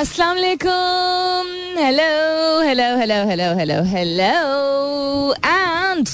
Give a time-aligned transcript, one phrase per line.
[0.00, 1.48] अस्सलाम वालेकुम
[1.78, 2.04] hello
[2.64, 6.08] hello hello hello hello hello and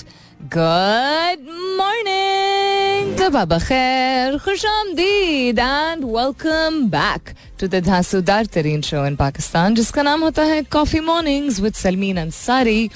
[0.55, 1.45] good
[1.79, 7.31] morning तब खैर खुश आमदीद and welcome back
[7.61, 12.17] to the धांसूदार तरीन शो इन पाकिस्तान जिसका नाम होता है coffee mornings with Salmeen
[12.21, 12.91] Ansari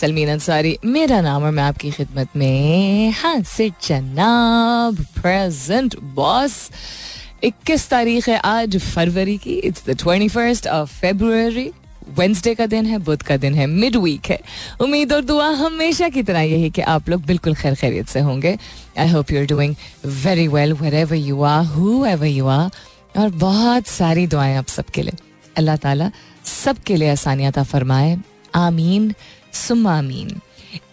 [0.00, 6.68] Salmeen Ansari मेरा नाम और मैं आपकी खिदमत में हासिर जनाब प्रेजेंट बॉस
[7.44, 11.70] इक्कीस तारीख है आज फरवरी की। It's the twenty first of February
[12.18, 14.38] Wednesday का दिन है, बुध का दिन है मिड वीक है।
[14.80, 18.56] उम्मीद और दुआ हमेशा की तरह यही कि आप लोग बिल्कुल खैर खैरियत से होंगे।
[18.98, 19.74] I hope you are doing
[20.06, 21.64] very well wherever you are
[22.06, 22.70] whoever you are
[23.20, 25.14] और बहुत सारी दुआएँ आप सबके लिए।
[25.56, 26.10] अल्लाह ताला
[26.44, 28.16] सबके लिए आसानियात फरमाए।
[28.54, 29.14] आमीन।
[29.52, 30.40] सुम आमीन।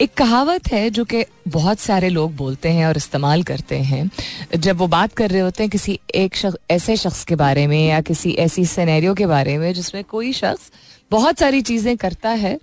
[0.01, 4.09] एक कहावत है जो कि बहुत सारे लोग बोलते हैं और इस्तेमाल करते हैं।
[4.55, 7.87] जब वो बात कर रहे होते हैं किसी एक शख्स ऐसे शख्स के बारे में
[7.87, 10.71] या किसी ऐसी सिनेरियो के बारे में जिसमें कोई शख्स
[11.11, 12.57] बहुत सारी चीज़ें करता है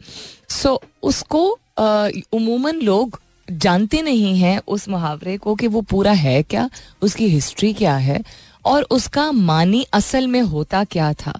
[0.51, 1.43] सो उसको
[2.32, 6.68] उमूमन लोग जानते नहीं हैं उस मुहावरे को कि वो पूरा है क्या,
[7.02, 8.21] उसकी हिस्ट्री क्या है
[8.65, 11.32] और उसका मानी असल में होता क्या था।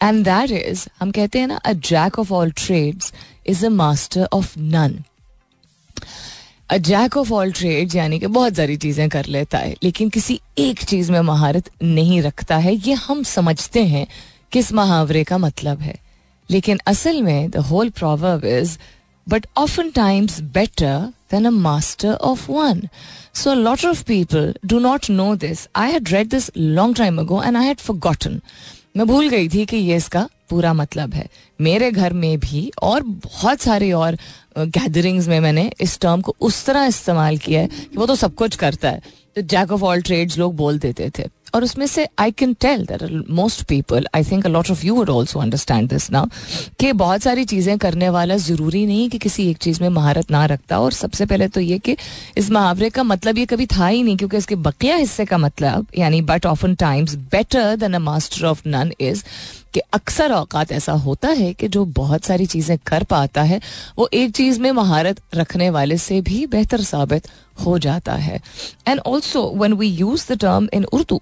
[0.00, 3.12] एंड दैट इज़ हम कहते हैं ना a jack of all trades
[3.46, 5.02] is a master of none
[6.70, 10.40] a jack of all trade यानी कि बहुत सारी चीज़ें कर लेता है, लेकिन किसी
[10.58, 14.06] एक चीज़ में महारत नहीं रखता है। ये हम समझते हैं
[14.52, 15.98] किस मुहावरे का मतलब है।
[16.48, 18.76] लेकिन असल में the whole proverb is
[19.26, 22.82] but often times better than a master of one
[23.34, 27.42] so lot of people do not know this I had read this long time ago
[27.42, 28.40] and I had forgotten
[28.96, 31.26] मैं भूल गई थी कि ये इसका पूरा मतलब है।
[31.60, 34.16] मेरे घर में भी और बहुत सारे और
[34.56, 38.34] गैदरिंग्स में मैंने इस टर्म को उस तरह इस्तेमाल किया है कि वो तो सब
[38.34, 39.02] कुछ करता है।
[39.36, 41.24] तो जैक ऑफ़ ऑल ट्रेड्स लोग बोल देते थे।
[41.54, 45.10] और उसमें से I can tell that most people I think lot of you would
[45.10, 46.26] also understand this now
[46.80, 50.44] कि बहुत सारी चीज़ें करने वाला ज़रूरी नहीं कि किसी एक चीज़ में महारत ना
[50.46, 51.96] रखता। और सबसे पहले तो ये कि
[52.36, 55.86] इस मुहावरे का मतलब ये कभी था ही नहीं, क्योंकि इसके बकिया हिस्से का मतलब
[55.98, 59.24] यानी but often times better than a master of none is
[59.74, 63.60] कि अक्सर औकात ऐसा होता है कि जो बहुत सारी चीज़ें कर पाता है,
[63.98, 67.28] वो एक चीज़ में महारत रखने वाले से भी बेहतर साबित
[67.64, 68.40] हो जाता है।
[68.88, 71.20] And also when we use the term in Urdu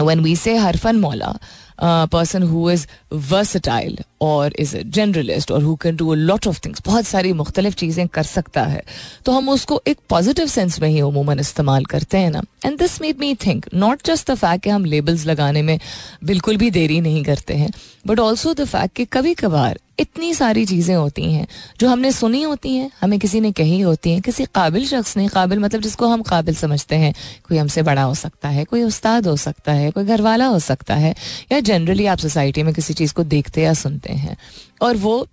[0.00, 1.36] when we say हरफन मौला
[1.82, 2.86] पर्सन हु इज़
[3.30, 7.74] वर्सटाइल और इज़ जनरलिस्ट और who can do a lot of things बहुत सारी मुख्तलिफ़
[7.74, 8.82] चीज़ें कर सकता है।
[9.26, 13.00] तो हम उसको एक पॉजिटिव सेंस में ही उमूमन इस्तेमाल करते हैं ना। And this
[13.00, 15.78] made me think not just the fact कि हम लेबल्स लगाने में
[16.24, 17.70] बिल्कुल भी देरी नहीं करते हैं
[18.06, 21.46] बट ऑल्सो द फैक्ट कि कभी कभार इतनी सारी चीज़ें होती हैं,
[21.80, 25.28] जो हमने सुनी होती हैं, हमें किसी ने कही होती हैं, किसी काबिल शख्स ने,
[25.28, 27.14] काबिल मतलब जिसको हम काबिल समझते हैं,
[27.48, 30.58] कोई हमसे बड़ा हो सकता है, कोई उस्ताद हो सकता है, कोई घर वाला हो
[30.58, 31.14] सकता है,
[31.52, 34.13] या जनरली आप सोसाइटी में किसी चीज़ को देखते या सुनते हैं।
[34.82, 35.26] और वो,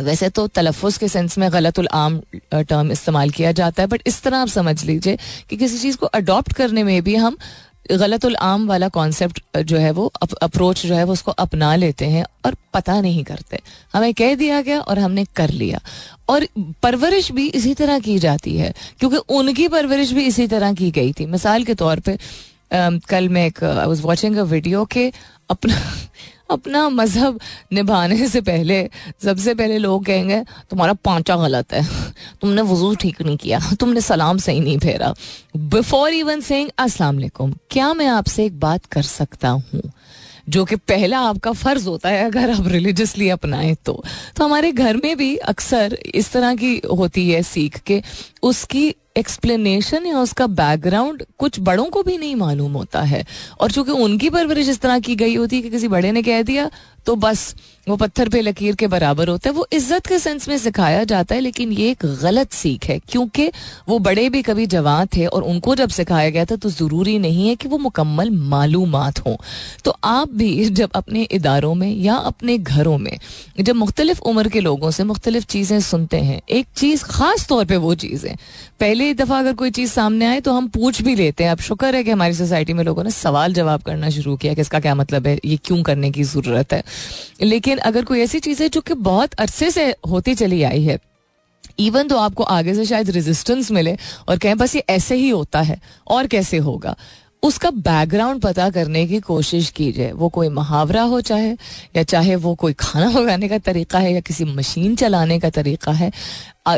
[0.00, 2.20] वैसे तो तलफ़ के सेंस में गलतुल आम
[2.54, 5.18] टर्म इस्तेमाल किया जाता है बट इस तरह आप समझ लीजिए
[5.50, 7.36] कि किसी चीज़ को अडॉप्ट करने में भी हम
[7.90, 10.06] गलतुल आम वाला कॉन्सेप्ट जो है वो
[10.42, 13.60] अप्रोच जो है वो उसको अपना लेते हैं और पता नहीं करते।
[13.94, 15.80] हमें कह दिया गया और हमने कर लिया।
[16.28, 16.46] और
[16.82, 21.12] परवरिश भी इसी तरह की जाती है, क्योंकि उनकी परवरिश भी इसी तरह की गई
[21.12, 22.18] थी। मिसाल के तौर पर
[23.08, 25.10] कल मैं एक I was watching a video के
[25.50, 25.80] अपना
[26.50, 27.40] अपना मज़हब
[27.72, 28.90] निभाने से पहले,
[29.24, 34.38] सबसे पहले लोग कहेंगे, तुम्हारा पांचा गलत है। तुमने वज़ू ठीक नहीं किया। तुमने सलाम
[34.38, 35.14] सही नहीं फेरा।
[35.56, 36.70] बिफोर इवन सेइंग
[37.70, 39.92] क्या मैं आपसे एक बात कर सकता हूँ?
[40.48, 44.04] जो कि पहला आपका फ़र्ज़ होता है अगर आप रिलीजियसली अपनाएँ तो।
[44.36, 48.02] तो हमारे घर में भी अक्सर इस तरह की होती है सीख के,
[48.42, 53.24] उसकी एक्सप्लेनेशन या उसका बैकग्राउंड कुछ बड़ों को भी नहीं मालूम होता है।
[53.60, 56.42] और चूँकि उनकी परवरिश इस तरह की गई होती है कि किसी बड़े ने कह
[56.42, 56.70] दिया
[57.06, 57.54] तो बस
[57.86, 61.34] वो पत्थर पे लकीर के बराबर होता है। वो इज़्ज़त के सेंस में सिखाया जाता
[61.34, 63.46] है, लेकिन ये एक गलत सीख है, क्योंकि
[63.88, 67.48] वो बड़े भी कभी जवान थे और उनको जब सिखाया गया था तो ज़रूरी नहीं
[67.48, 69.36] है कि वो मुकम्मल मालूम हों।
[69.84, 73.18] तो आप भी जब अपने इदारों में या अपने घरों में,
[73.60, 77.76] जब मुख्तलिफ़ उम्र के लोगों से मुख्तलिफ़ चीज़ें सुनते हैं, एक चीज़ ख़ास तौर पर
[77.76, 78.34] वो चीज़ें,
[78.80, 81.94] पहले दफ़ा अगर कोई चीज़ सामने आए तो हम पूछ भी लेते हैं। अब शुक्र
[81.94, 84.94] है कि हमारी सोसाइटी में लोगों ने सवाल जवाब करना शुरू किया कि इसका क्या
[84.94, 86.82] मतलब है, ये क्यों करने की ज़रूरत है।
[87.42, 90.98] लेकिन अगर कोई ऐसी चीज़ है जो कि बहुत अरसे से होती चली आई है
[91.78, 93.96] इवन तो आपको आगे से शायद रेजिस्टेंस मिले
[94.28, 96.96] और कहें बस ये ऐसे ही होता है, और कैसे होगा?
[97.42, 101.50] उसका बैकग्राउंड पता करने की कोशिश कीजिए। वो कोई मुहावरा हो चाहे
[101.96, 105.92] या चाहे वो कोई खाना पकाने का तरीका है या किसी मशीन चलाने का तरीका
[105.92, 106.10] है
[106.66, 106.76] आ,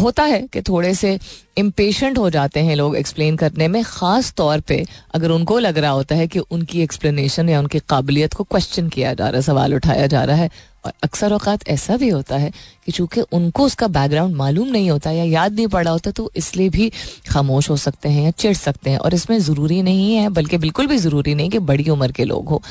[0.00, 1.18] होता है कि थोड़े से
[1.58, 4.84] इम्पेशेंट हो जाते हैं लोग एक्सप्लेन करने में। ख़ास तौर पे
[5.14, 9.14] अगर उनको लग रहा होता है कि उनकी एक्सप्लेनेशन या उनकी काबिलियत को क्वेश्चन किया
[9.14, 10.50] जा रहा है सवाल उठाया जा रहा है
[10.84, 12.50] और अक्सर अवकात ऐसा भी होता है
[12.86, 16.68] कि चूँकि उनको उसका बैकग्राउंड मालूम नहीं होता या याद नहीं पड़ा होता तो इसलिए
[16.68, 16.90] भी
[17.28, 20.86] खामोश हो सकते हैं या चिढ़ सकते हैं। और इसमें ज़रूरी नहीं है, बल्कि बिल्कुल
[20.86, 22.62] भी ज़रूरी नहीं कि बड़ी उम्र के लोग हो।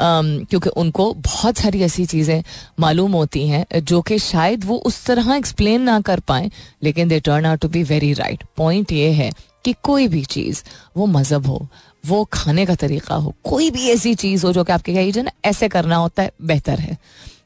[0.00, 2.42] क्योंकि उनको बहुत सारी ऐसी चीज़ें
[2.80, 6.50] मालूम होती हैं, जो कि शायद वो उस तरह एक्सप्लेन ना कर पाए,
[6.82, 9.30] लेकिन they turn out to be very right point ये है
[9.64, 10.62] कि कोई भी चीज़,
[10.96, 11.66] वो मज़हब हो,
[12.04, 15.30] वो खाने का तरीका हो, कोई भी ऐसी चीज़ हो जो कि आपके कहिए ना
[15.44, 16.96] ऐसे करना होता है, बेहतर है।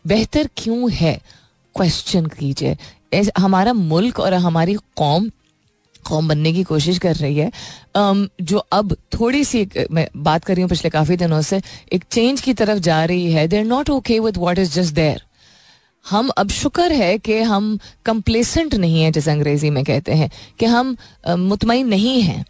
[0.05, 1.21] बेहतर क्यों है?
[1.75, 2.77] क्वेश्चन कीजिए।
[3.39, 5.31] हमारा मुल्क और हमारी कौम
[6.05, 7.51] कौम बनने की कोशिश कर रही है।
[8.43, 11.61] जो अब थोड़ी सी मैं बात कर रही हूँ पिछले काफ़ी दिनों से,
[11.93, 15.23] एक चेंज की तरफ़ जा रही है। They're not okay with what is just there
[16.07, 20.31] हम अब शुक्र है कि हम कंप्लेसेंट नहीं है, जैसे अंग्रेज़ी में कहते हैं,
[20.61, 20.97] कि हम
[21.29, 22.45] मुतमिन नहीं हैं।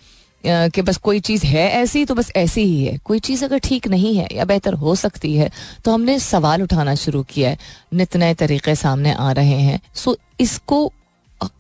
[0.45, 3.89] कि बस कोई चीज़ है ऐसी तो बस ऐसी ही है। कोई चीज़ अगर ठीक
[3.89, 5.51] नहीं है या बेहतर हो सकती है
[5.85, 7.59] तो हमने सवाल उठाना शुरू किया है।
[7.95, 10.93] नित नए तरीके सामने आ रहे हैं। सो, इसको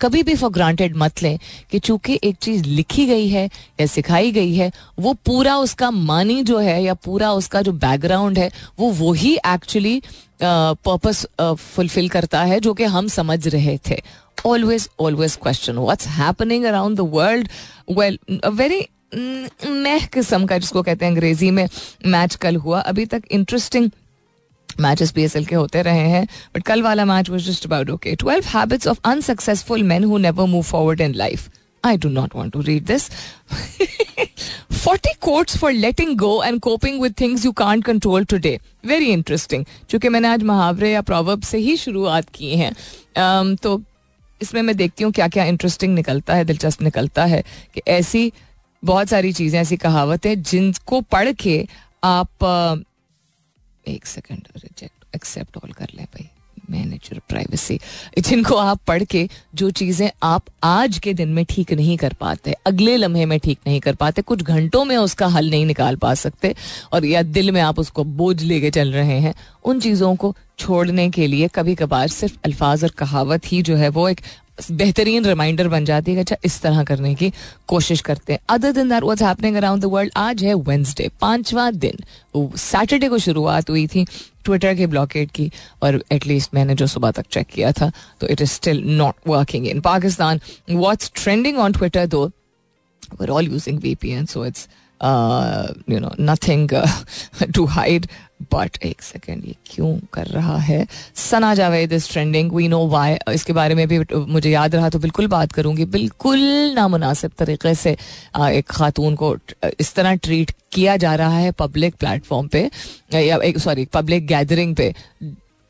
[0.00, 1.38] कभी भी फॉर ग्रांटेड मत लें
[1.71, 3.44] कि चूँकि एक चीज़ लिखी गई है
[3.81, 8.38] या सिखाई गई है, वो पूरा उसका मानी जो है या पूरा उसका जो बैकग्राउंड
[8.38, 10.03] है, वो वही एक्चुअली
[10.43, 14.01] पर्पस फुलफिल करता है जो कि हम समझ रहे थे।
[14.47, 17.49] Always always question what's happening around the world
[17.91, 21.69] well very मह किस्म का, जिसको कहते हैं अंग्रेज़ी में
[22.07, 23.91] मैच कल हुआ। अभी तक interesting
[24.81, 27.91] matches P S L के होते रहे हैं बट कल वाला match was just about
[27.91, 31.49] okay twelve habits of unsuccessful man who never move forward in life
[31.85, 33.09] I do not want to read this.
[34.71, 38.59] 40 quotes for letting go and coping with things you can't control today.
[38.85, 39.65] Very interesting.
[39.91, 43.81] चूँकि मैंने आज मुहावरे या proverb से ही शुरुआत की है um, तो
[44.41, 47.43] इसमें मैं देखती हूँ क्या क्या इंटरेस्टिंग निकलता है दिलचस्प निकलता है
[47.75, 48.32] कि ऐसी
[48.82, 51.67] बहुत सारी चीज़ें ऐसी कहावतें जिनको पढ़ के
[52.05, 52.85] आप
[53.87, 56.29] एक सेकंड रिजेक्ट एक्सेप्ट ऑल कर लें भाई
[56.70, 57.78] मैनेज योर प्राइवेसी
[58.19, 62.55] जिनको आप पढ़ के जो चीज़ें आप आज के दिन में ठीक नहीं कर पाते,
[62.67, 66.14] अगले लम्हे में ठीक नहीं कर पाते, कुछ घंटों में उसका हल नहीं निकाल पा
[66.17, 66.55] सकते
[66.93, 69.34] और या दिल में आप उसको बोझ लेके चल रहे हैं,
[69.64, 73.88] उन चीज़ों को छोड़ने के लिए कभी कभार सिर्फ़ अल्फाज और कहावत ही जो है
[73.88, 74.20] वो एक
[74.70, 77.32] बेहतरीन रिमाइंडर बन जाती है अच्छा इस तरह करने की
[77.69, 81.70] कोशिश करते हैं। अदर दिन that what's happening around the world आज है वेंसडे पांचवा
[81.70, 82.05] दिन।
[82.37, 84.05] सैटरडे को शुरुआत हुई थी।
[84.45, 85.51] ट्विटर की ब्लॉकेट की
[85.83, 87.91] और एटलीस्ट मैंने जो सुबह तक चेक किया था
[88.21, 90.41] तो it is still not working in Pakistan
[90.71, 92.25] what's trending on Twitter though
[93.21, 94.69] we're all using V P N so it's
[95.91, 96.71] you know nothing
[97.55, 98.07] to hide.
[98.53, 100.87] But एक सेकेंड ये क्यों कर रहा है?
[101.15, 104.99] Sana Javed is trending we know why इसके बारे में भी मुझे याद रहा तो
[104.99, 106.39] बिल्कुल बात करूँगी। बिल्कुल
[106.77, 107.97] नामुनासिब तरीके से
[108.51, 109.37] एक खातून को
[109.81, 112.69] इस तरह ट्रीट किया जा रहा है पब्लिक प्लेटफॉर्म पे,
[113.15, 114.95] या एक सॉरी पब्लिक गैदरिंग पे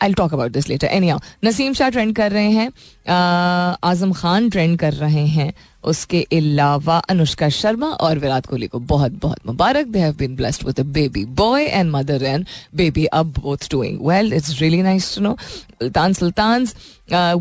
[0.02, 1.12] I talk about this later any
[1.44, 2.70] Naseem Shah trend कर रहे हैं
[3.84, 5.52] आज़म खान ट्रेंड कर रहे हैं
[5.84, 10.66] उसके अलावा अनुष्का शर्मा और विराट कोहली को बहुत बहुत मुबारक they have been blessed
[10.66, 15.14] with a baby boy and mother and baby अब both doing well it's really nice
[15.14, 15.36] to know
[15.82, 16.68] Sultan Sultan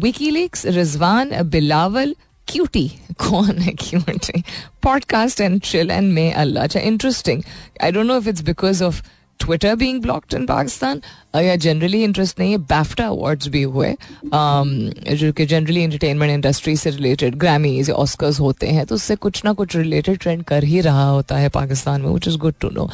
[0.04, 2.16] WikiLeaks Rizwan Bilawal
[2.48, 2.88] cutie
[3.20, 4.44] कौन है cutie
[4.84, 7.42] podcast and chill and may Allah अच्छा interesting
[7.84, 9.02] I don't know if it's because of
[9.40, 11.02] Twitter being blocked in Pakistan
[11.36, 14.68] या generally interest नहीं है बैफ्टा awards भी हुए um,
[15.14, 19.54] जो कि जनरली एंटरटेनमेंट इंडस्ट्री से रिलेटेड ग्रामीज ऑस्कर्स होते हैं तो उससे कुछ ना
[19.54, 22.90] कुछ रिलेटेड ट्रेंड कर ही रहा होता है पाकिस्तान में which is good to know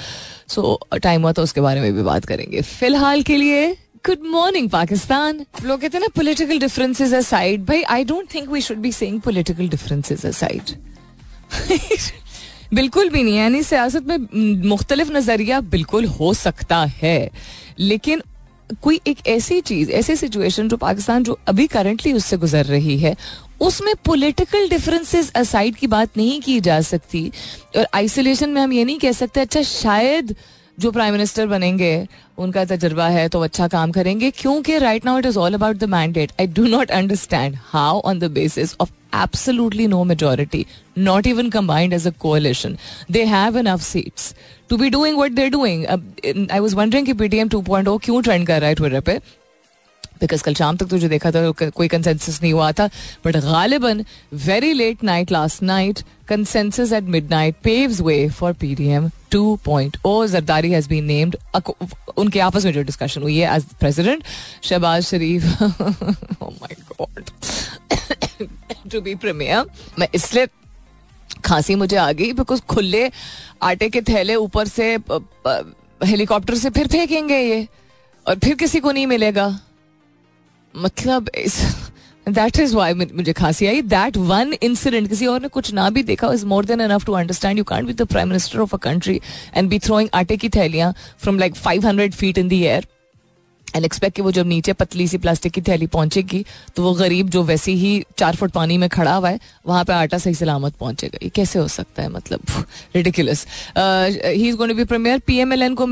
[0.47, 3.71] so time हुआ तो उसके बारे में भी बात करेंगे। फ़िलहाल के लिए
[4.05, 8.61] गुड मॉर्निंग पाकिस्तान लोग कहते हैं ना पोलिटिकल डिफरेंसेज असाइड भाई I don't think we
[8.61, 10.63] should be saying political differences aside
[12.75, 17.29] बिल्कुल भी नहीं यानी सियासत में मुख्तलिफ़ नज़रिया बिल्कुल हो सकता है।
[17.79, 18.21] लेकिन
[18.81, 23.15] कोई एक ऐसी चीज़, ऐसी सिचुएशन जो पाकिस्तान जो अभी करंटली उससे गुजर रही है,
[23.61, 27.31] उसमें पॉलिटिकल डिफरेंसेस असाइड की बात नहीं की जा सकती।
[27.77, 30.35] और आइसोलेशन में हम ये नहीं कह सकते अच्छा शायद
[30.77, 35.25] जो प्राइम मिनिस्टर बनेंगे, उनका तजर्बा है तो अच्छा काम करेंगे, क्योंकि right now it
[35.25, 39.87] is all about the mandate I do not understand how on the basis of absolutely
[39.87, 40.65] no majority
[40.97, 42.77] not even combined as a coalition
[43.11, 44.33] they have enough seats
[44.69, 48.21] to be doing what they're doing I was wondering P T two point O क्यों
[48.21, 49.19] trend कर रहा है Twitter पर
[50.19, 52.87] because कल शाम तक तो जो देखा था कोई कंसेंसस नहीं हुआ था।
[53.25, 54.05] But गालिबन
[54.45, 59.55] very late night last night consensus at midnight paves way for P D M two
[59.65, 61.37] point O Zardari has been named
[62.17, 64.23] उनके आपस में जो डिस्कशन हुई है as president
[64.63, 67.23] Shahbaz Sharif my God
[68.91, 69.65] to be premier
[69.99, 70.47] मैं इसलिए
[71.45, 73.09] खांसी मुझे आ गई बिकॉज़ खुले
[73.63, 74.93] आटे के थैले ऊपर से
[76.01, 77.67] हेलीकॉप्टर से फिर फेंकेंगे ये।
[78.25, 79.47] और फिर किसी को नहीं मिलेगा।
[80.75, 81.29] मतलब
[82.27, 86.03] दैट इज़ वाई मुझे खांसी आई। दैट वन इंसिडेंट किसी और ने कुछ ना भी
[86.03, 88.77] देखा is more than enough to understand you can't be the prime minister of a
[88.83, 89.19] country
[89.55, 92.87] and be throwing आटे की थैलियाँ from like five hundred feet in the air
[93.75, 96.43] and expect कि वो जब नीचे पतली सी प्लास्टिक की थैली पहुंचेगी
[96.75, 99.93] तो वो गरीब जो वैसे ही चार फुट पानी में खड़ा हुआ है, वहाँ पे
[99.93, 102.09] आटा सही सलामत पहुंचेगा। ये कैसे हो सकता है?
[102.09, 102.41] मतलब
[102.95, 103.45] ridiculous
[103.77, 105.87] he is going to be premier PMLN को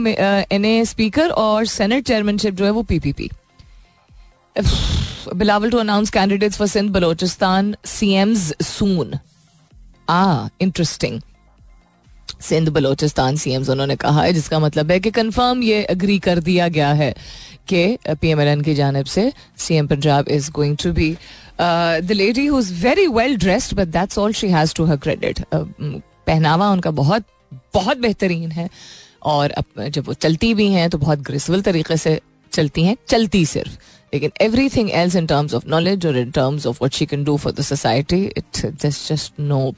[0.55, 3.29] एनए स्पीकर और सेनेट चेयरमैनशिप जो है वो PPP
[4.55, 9.13] Bilawal to announce candidates for Sindh Balochistan CMs soon
[10.09, 11.19] uh interesting
[12.41, 16.67] Sindh Balochistan CMs उन्होंने कहा है, जिसका मतलब है कि कंफर्म ये अग्री कर दिया
[16.67, 17.13] गया है
[17.67, 21.11] कि पीएमएलएन की जानब से CM Punjab is going to be
[21.61, 25.39] the lady who is very well dressed but that's all she has to her credit
[25.53, 27.23] पहनावा उनका बहुत
[27.73, 28.69] बहुत बेहतरीन है,
[29.23, 32.19] और अब जब वो चलती भी हैं तो बहुत ग्रेसफुल तरीके से
[32.51, 33.77] चलती हैं, चलती सिर्फ़।
[34.13, 34.31] लेकिन
[34.69, 37.51] everything else in terms of knowledge और in terms of what she can do for
[37.51, 39.75] the society it's just no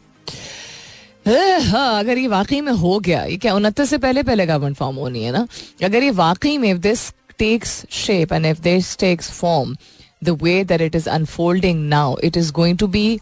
[1.61, 4.95] हाँ अगर ये वाकई में हो गया ये क्या उनतीस से पहले पहले गवर्नमेंट फॉर्म
[4.95, 5.47] होनी है ना?
[5.83, 9.71] अगर ये वाकई में this takes shape and if this takes form
[10.21, 13.19] the way that it is unfolding now, it is going to be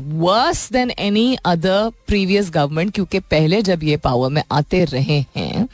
[0.00, 5.68] worse than any other previous government क्योंकि पहले जब ये पावर में आते रहे हैं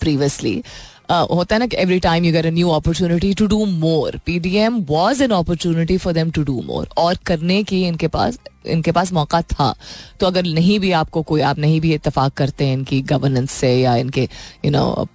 [0.00, 0.68] प्रीवियसली uh,
[1.12, 4.38] होता है ना कि every time you get a new opportunity to do more P
[4.38, 8.38] D M was an opportunity for them to do more और करने की इनके पास
[8.66, 9.74] इनके पास मौका था।
[10.20, 13.74] तो अगर नहीं भी आपको कोई, आप नहीं भी इतफाक करते हैं इनकी गवर्नेंस से
[13.80, 14.28] या इनके
[14.64, 15.06] यू नो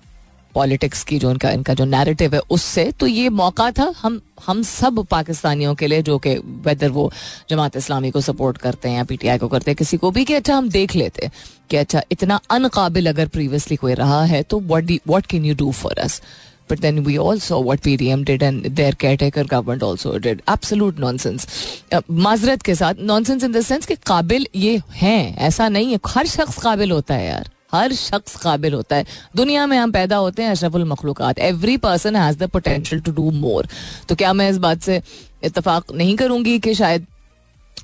[0.57, 4.61] पॉलिटिक्स की जो इनका इनका जो नैरेटिव है उससे तो ये मौका था हम हम
[4.63, 7.11] सब पाकिस्तानियों के लिए जो कि वेदर वो
[7.49, 10.33] जमात इस्लामी को सपोर्ट करते हैं या पीटीआई को करते हैं किसी को भी कि
[10.33, 11.29] अच्छा हम देख लेते
[11.69, 15.71] कि अच्छा इतना अनकाबिल अगर प्रीवियसली कोई रहा है तो what what can you do
[15.73, 16.21] for us
[16.69, 20.41] but then we all saw what PDM did and their caretaker government also did.
[20.47, 21.45] Absolute nonsense.
[21.91, 25.99] Uh, माजरत के साथ nonsense in the sense कि काबिल ये हैं ऐसा नहीं है
[26.07, 29.05] हर शख्स काबिल होता है यार हर शख्स काबिल होता है।
[29.35, 33.31] दुनिया में हम पैदा होते हैं अशरफुल मखलूक़ात। Every person has the potential to do
[33.33, 33.67] more
[34.09, 35.01] तो क्या मैं इस बात से
[35.43, 37.05] इतफाक नहीं करूँगी कि शायद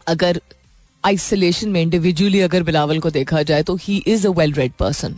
[0.07, 0.41] अगर
[1.03, 5.17] आइसोलेशन में इंडिविजुअली अगर बिलावल को देखा जाए तो he is a well read person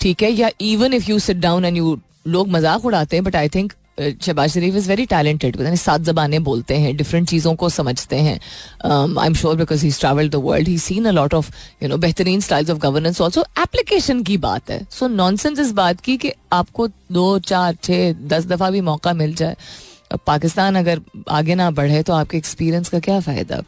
[0.00, 0.30] ठीक है?
[0.30, 3.72] या even if you sit down and you लोग मज़ाक उड़ाते हैं but I think
[3.98, 8.38] Shahbaz Sharif is very talented यानी सात जबानें बोलते हैं डिफरेंट चीज़ों को समझते हैं.
[8.84, 11.50] I am sure because he travel the world he seen a lot of
[11.82, 14.80] you know बेहतरीन styles of governance also application की बात है.
[14.90, 19.12] सो नॉन सेंस इस बात की कि आपको दो चार छः दस दफ़ा भी मौका
[19.14, 19.56] मिल जाए.
[20.26, 21.00] पाकिस्तान अगर
[21.30, 23.62] आगे ना बढ़े तो आपके एक्सपीरियंस का क्या फ़ायदा?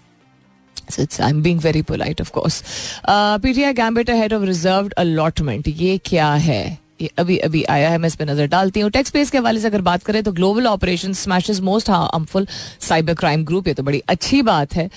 [0.90, 2.56] So I'm being very polite, of course.
[3.04, 5.68] Uh, PTI gambit ahead of reserved allotment.
[5.68, 6.78] ये क्या है?
[7.00, 9.60] ये अभी अभी आया है मैं इस पर नज़र डालती हूँ। टेक्स स्पेस के हवाले
[9.60, 12.46] से अगर बात करें तो global operation smashes most harmful
[12.80, 14.88] cyber crime group ये तो बड़ी अच्छी बात है।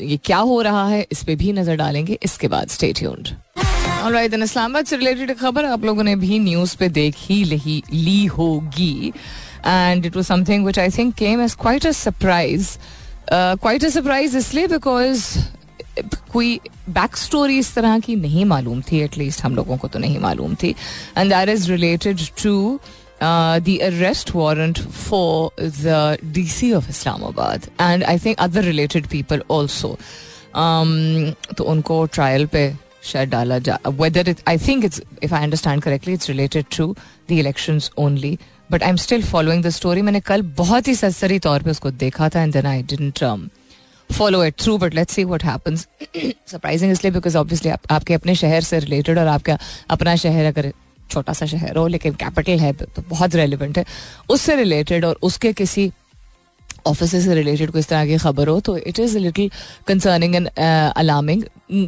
[0.00, 3.02] ये क्या हो रहा है इस पर भी नज़र डालेंगे। इसके बाद स्टेट
[4.04, 8.24] राइट इस्लामाबाद से रिलेटेड खबर आप लोगों ने भी न्यूज़ पे देख ही ली, ली
[8.26, 9.12] होगी
[9.66, 12.68] and it was something which I think came as quite a surprise
[13.32, 15.26] quite a surprise इसलिए बिकॉज़
[16.32, 20.18] कोई बैक स्टोरी इस तरह की नहीं मालूम थी एटलीस्ट हम लोगों को तो नहीं
[20.18, 20.74] मालूम थी।
[21.18, 22.80] And that is related to
[23.22, 29.42] the arrest warrant for the D C of Islamabad and I think other related people
[29.50, 29.98] also
[31.56, 32.72] तो उनको ट्रायल पे
[33.04, 36.96] शायद डाला जा whether it I think it's if I understand correctly it's related to
[37.28, 38.38] the election only
[38.70, 41.90] but I am still following the story मैंने कल बहुत ही सरसरी तौर पर उसको
[41.90, 43.48] देखा था and then I didn't
[44.12, 48.34] follow it through but let's see what happens surprising इसलिए because obviously आप, आपके अपने
[48.34, 49.58] शहर से रिलेटेड और आपका
[49.90, 50.72] अपना शहर अगर
[51.10, 53.84] छोटा सा शहर हो लेकिन कैपिटल है तो बहुत रेलिवेंट है।
[54.28, 55.90] उससे रिलेटेड और उसके किसी
[56.86, 59.48] ऑफ़िस से रिलेटेड कोई इस तरह की खबर हो तो it is a
[59.88, 61.44] concerning and alarming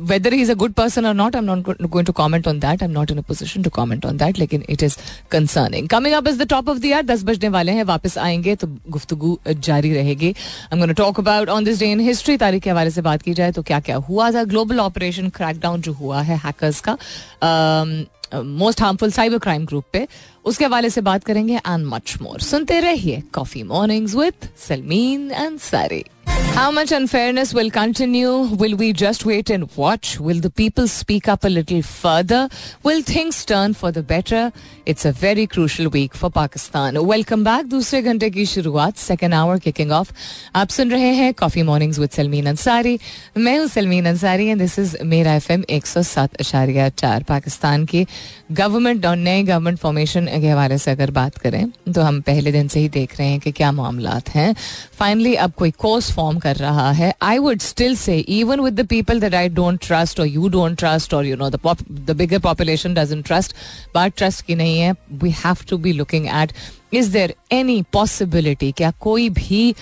[0.09, 2.83] whether is a good person और not I am not going to comment on that
[2.83, 4.97] I am not in position to comment on that लेकिन it is
[5.31, 8.55] concerning coming up is the top of the year दस बजने वाले हैं, वापस आएँगे
[8.57, 10.35] तो गुफ्तु जारी रहेगी.
[10.73, 13.35] I am talk about on this day in history तारीख के हवाले से बात की
[13.35, 14.45] जाए तो क्या क्या हुआ था.
[14.45, 16.97] ग्लोबल ऑपरेशन क्रैकडाउन जो हुआ है हैकर्स का
[17.43, 20.07] um, most harmful cyber crime group पे।
[20.45, 26.05] उसके हवाले से बात करेंगे एंड मच मोर सुनते रहिए coffee mornings with Salmeen Ansari
[26.44, 28.32] How much unfairness will continue?
[28.62, 30.20] Will we just wait and watch?
[30.20, 32.50] Will the people speak up a little further?
[32.84, 34.52] Will things turn for the better?
[34.86, 36.96] It's a very crucial week for Pakistan.
[37.06, 37.66] Welcome back.
[37.70, 40.14] दूसरे घंटे की शुरुआत second hour kicking off
[40.56, 42.98] आप सुन रहे हैं coffee mornings with Salmeen Ansari
[43.38, 47.24] मैं हूं Salmeen Ansari and this is मेरा एफ एम एक सौ सात अशारिया चार
[47.30, 48.06] पाकिस्तान की
[48.53, 52.69] Government और नए गवर्नमेंट फॉर्मेशन के हवाले से अगर बात करें तो हम पहले दिन
[52.69, 54.55] से ही देख रहे हैं कि क्या मामला हैं।
[54.99, 58.87] फाइनली अब कोई कोर्स फॉर्म कर रहा है। I would still say even with the
[58.87, 62.95] people that I don't trust और यू डोंट ट्रस्ट और you know the bigger population
[62.95, 63.55] doesn't trust
[63.95, 66.53] बात ट्रस्ट की नहीं है we have to be looking at
[66.93, 69.75] is there any possibility क्या कोई भी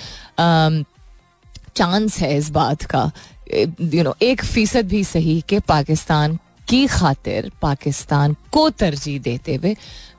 [1.77, 3.11] chance um, है इस बात का?
[3.55, 6.39] यू नो एक फ़ीसद भी सही कि पाकिस्तान
[6.69, 9.75] की खातिर पाकिस्तान को तरजीह देते हुए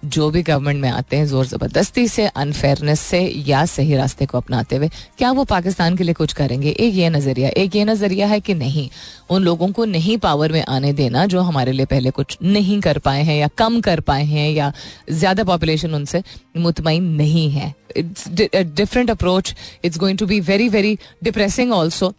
[0.05, 4.38] जो भी गवर्नमेंट में आते हैं, ज़ोर ज़बरदस्ती से अनफेयरनेस से या सही रास्ते को
[4.38, 6.69] अपनाते हुए, क्या वो पाकिस्तान के लिए कुछ करेंगे?
[6.69, 8.89] एक ये नज़रिया, एक ये नज़रिया है कि नहीं।
[9.29, 12.97] उन लोगों को नहीं पावर में आने देना जो हमारे लिए पहले कुछ नहीं कर
[12.97, 14.71] पाए हैं या कम कर पाए हैं या
[15.12, 16.23] ज़्यादा पॉपुलेशन उनसे
[16.57, 22.13] मुतमिन नहीं है। It's different approach it's going to be very very depressing also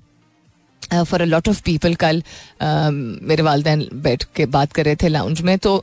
[0.93, 2.91] for a lot of people कल uh,
[3.23, 5.77] मेरे वालदेन बैठ के बात कर रहे थे लाउंज में तो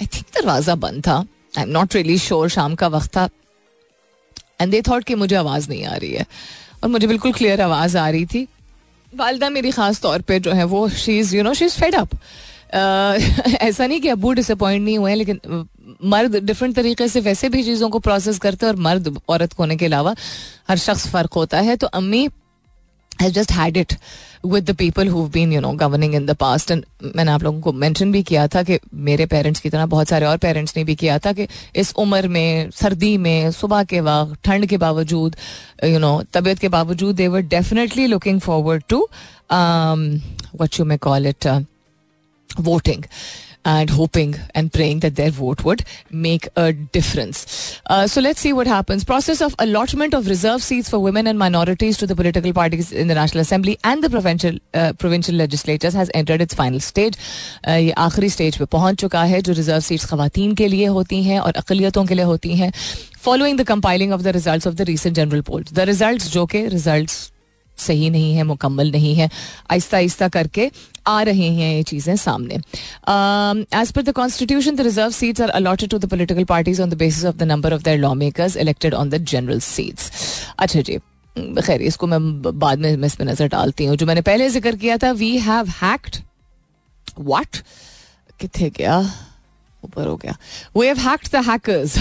[0.00, 1.16] आई थिंक दरवाज़ा बंद था।
[1.58, 3.28] I am not really sure शाम का वक्त था।
[4.60, 6.26] एंड दे थॉट कि मुझे आवाज़ नहीं आ रही है।
[6.82, 8.46] और मुझे बिल्कुल क्लियर आवाज़ आ रही थी।
[9.12, 11.94] वालदा मेरी ख़ास तौर पे जो है वो she is you know she is fed
[11.94, 12.08] up
[12.74, 15.66] ऐसा नहीं कि अबू डिसअपॉइंट नहीं हुए हैं लेकिन
[16.04, 19.76] मर्द डिफरेंट तरीके से वैसे भी चीज़ों को प्रोसेस करते हैं और मर्द औरत होने
[19.76, 20.14] के अलावा
[20.68, 22.28] हर शख्स फ़र्क होता है। तो अम्मी
[23.22, 23.92] has just had it
[24.46, 26.84] with the people who been you know governing in the past and
[27.16, 28.78] मैंने आप लोगों को मेंशन भी किया था कि
[29.08, 32.28] मेरे पेरेंट्स की तरह बहुत सारे और पेरेंट्स ने भी किया था कि इस उम्र
[32.28, 35.36] में, सर्दी में, सुबह के वक्त, ठंड के बावजूद
[35.84, 39.08] यू नो तबीयत के बावजूद they were definitely looking forward to
[40.60, 41.46] what you may call it
[42.60, 43.04] voting
[43.65, 47.79] and hoping and praying that their vote would make a difference.
[47.85, 49.03] Uh, so let's see what happens.
[49.03, 53.07] Process of allotment of reserve seats for women and minorities to the political parties in
[53.07, 57.17] the National Assembly and the provincial uh, provincial legislatures has entered its final stage.
[57.67, 61.23] Uh, ये आखिरी stage पे पहुंच चुका है जो reserve seats खातन के लिए होती
[61.23, 62.71] हैं और अकलियतों के लिए होती हैं
[63.25, 66.67] following the compiling of the results of the recent general poll the results जो के
[66.67, 67.31] रिजल्ट्स
[67.76, 69.28] सही नहीं है, मुकम्मल नहीं है,
[69.70, 70.70] आहिस्ता आहिस्ता करके
[71.06, 75.90] आ रहे हैं ये चीज़ें सामने। As per the constitution the reserve seats are allotted
[75.90, 78.94] to the political parties on the basis of the number of their law makers elected
[78.94, 80.10] on the general seats
[80.58, 80.98] अच्छा जी,
[81.36, 82.20] खैर, इसको मैं
[82.58, 85.68] बाद में इस पर नज़र डालती हूँ। जो मैंने पहले ज़िक्र किया था वी हैव
[85.82, 86.16] हैक्ड
[87.20, 87.56] वट
[88.40, 88.98] कितने गया?
[89.82, 90.36] ऊपर हो गया।
[90.76, 91.98] We have hacked the hackers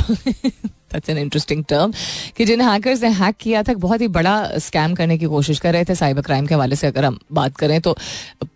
[0.93, 1.93] that's an interesting term
[2.37, 5.73] कि जिन हैकर्स ने हैक किया था, बहुत ही बड़ा स्कैम करने की कोशिश कर
[5.73, 7.97] रहे थे साइबर क्राइम के हवाले से अगर हम बात करें तो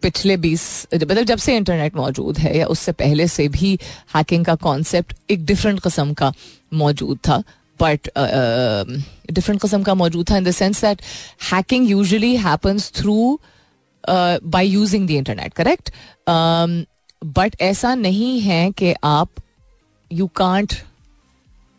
[0.01, 3.77] पिछले बीस मतलब जब से इंटरनेट मौजूद है या उससे पहले से भी
[4.15, 6.31] हैकिंग का कॉन्सेप्ट एक डिफरेंट कस्म का
[6.73, 7.43] मौजूद था.
[7.79, 8.07] बट
[9.31, 11.01] डिफरेंट कस्म का मौजूद था in the sense that
[11.51, 13.39] hacking usually happens through
[14.03, 15.91] by using the internet correct
[17.21, 19.29] but ऐसा नहीं है कि आप
[20.11, 20.73] यू कांट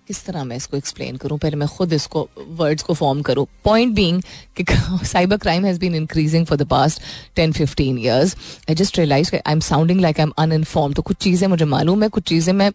[0.08, 1.38] किस तरह मैं इसको एक्सप्लेन करूँ?
[1.38, 3.46] पहले मैं खुद इसको वर्ड्स को फॉर्म करूँ.
[3.64, 4.22] पॉइंट बीइंग
[4.56, 4.64] कि
[5.06, 7.02] cyber crime has been increasing for the past
[7.36, 8.36] ten fifteen years
[8.68, 12.02] I just realize I am sounding like I am uninformed तो कुछ चीज़ें मुझे मालूम
[12.02, 12.70] है, कुछ चीज़ें मैं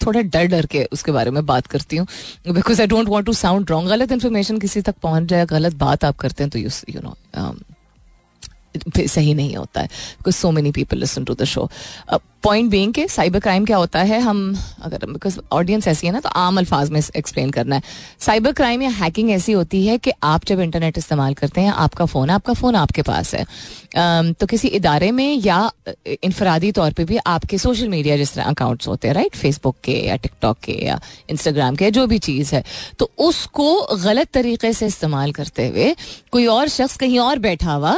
[0.00, 2.06] थोड़ा डर डर के उसके बारे में बात करती हूँ।
[2.48, 6.04] Because I don't want to sound wrong गलत इन्फॉर्मेशन किसी तक पहुँच जाए, गलत बात
[6.04, 7.16] आप करते हैं तो यू नो
[9.06, 11.68] सही नहीं होता है because so many people listen to the show
[12.42, 14.38] point being के साइबर क्राइम क्या होता है हम
[14.82, 17.82] अगर बिकॉज़ ऑडियंस ऐसी है ना तो आम अल्फाज में एक्सप्लेन करना है।
[18.20, 22.04] साइबर क्राइम या हैकिंग ऐसी होती है कि आप जब इंटरनेट इस्तेमाल करते हैं आपका
[22.04, 25.70] फ़ोन आपका फ़ोन आपके पास है। Um, तो किसी इदारे में या
[26.06, 29.94] इनफरादी तौर पर भी आपके सोशल मीडिया जिस तरह अकाउंट्स होते हैं राइट फेसबुक के
[30.06, 32.64] या टिकटॉक के या इंस्टाग्राम के जो भी चीज़ है।
[32.98, 35.94] तो उसको गलत तरीके से इस्तेमाल करते हुए
[36.32, 37.96] कोई और शख्स कहीं और बैठा हुआ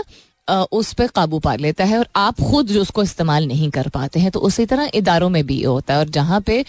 [0.48, 4.20] उस पर काबू पा लेता है और आप खुद जो उसको इस्तेमाल नहीं कर पाते
[4.20, 6.64] हैं तो उसी तरह इदारों में भी होता है और जहाँ पे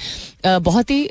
[0.46, 1.10] बहुत ही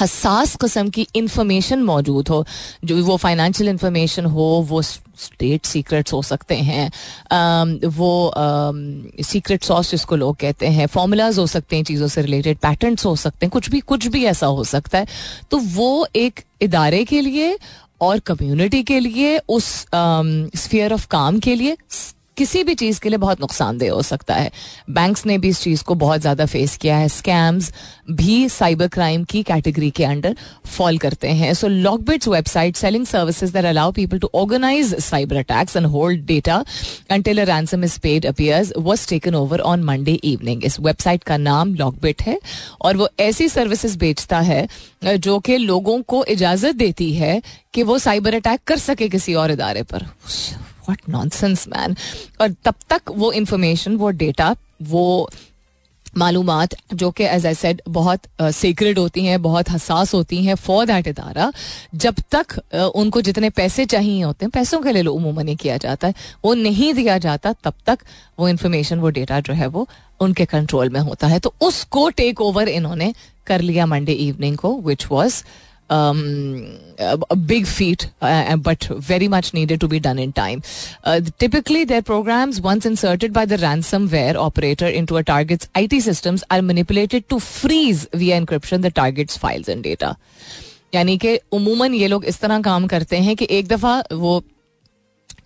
[0.00, 2.44] हसास कस्म की इंफॉर्मेशन मौजूद हो,
[2.84, 8.32] जो वो फाइनेंशियल इंफॉर्मेशन हो, वो स्टेट सीक्रेट्स हो सकते हैं वो
[9.22, 13.14] सीक्रेट सॉस जिसको लोग कहते हैं फॉर्मूलाज हो सकते हैं चीज़ों से रिलेटेड पैटर्न्स हो
[13.16, 15.06] सकते हैं, कुछ भी कुछ भी ऐसा हो सकता है
[15.50, 17.56] तो वो एक इदारे के लिए
[18.02, 21.76] और कम्युनिटी के लिए उस स्फीयर ऑफ़ काम के लिए
[22.36, 24.50] किसी भी चीज़ के लिए बहुत नुकसानदेह हो सकता है।
[24.90, 27.72] बैंक्स ने भी इस चीज़ को बहुत ज़्यादा फेस किया है। स्कैम्स
[28.10, 30.36] भी साइबर क्राइम की कैटेगरी के अंडर
[30.68, 35.76] फॉल करते हैं। So LockBit's website selling services that allow people to organize cyber attacks
[35.76, 36.64] and hold data
[37.10, 41.36] until a ransom is paid appears was taken over on Monday evening इस website का
[41.38, 42.38] नाम LockBit है
[42.80, 44.66] और वो ऐसी services बेचता है,
[45.04, 47.40] जो कि लोगों को इजाज़त देती है
[47.74, 50.06] कि वो साइबर अटैक कर सके किसी और इदारे पर।
[50.88, 51.96] व्हाट नॉनसेंस मैन
[52.40, 55.30] और तब तक वो इंफॉर्मेशन वो डेटा वो
[56.18, 56.50] मालूम
[56.94, 61.06] जो कि एज आई सेड बहुत सीक्रेट होती हैं, बहुत हसास होती हैं फॉर दैट
[61.08, 61.50] इदारा,
[61.94, 62.58] जब तक
[62.94, 66.14] उनको जितने पैसे चाहिए होते हैं, पैसों के लिए उमूमन ही किया जाता है।
[66.44, 67.98] वो नहीं दिया जाता, तब तक
[68.38, 69.88] वो इन्फॉर्मेशन वो डेटा जो है वो
[70.20, 73.12] उनके कंट्रोल में होता है। तो उसको टेक ओवर इन्होंने
[73.46, 75.42] कर लिया मंडे इवनिंग को which was
[75.92, 78.02] big feat
[78.66, 80.60] but very much needed to be done in time
[81.38, 83.60] typically their program once inserted by the
[84.08, 88.86] ransomware operator into a target's I T system are manipulated to freeze via encryption the
[88.86, 90.16] target's files and data
[90.94, 94.42] यानी कि उमूमन ये लोग इस तरह काम करते हैं कि एक दफ़ा वो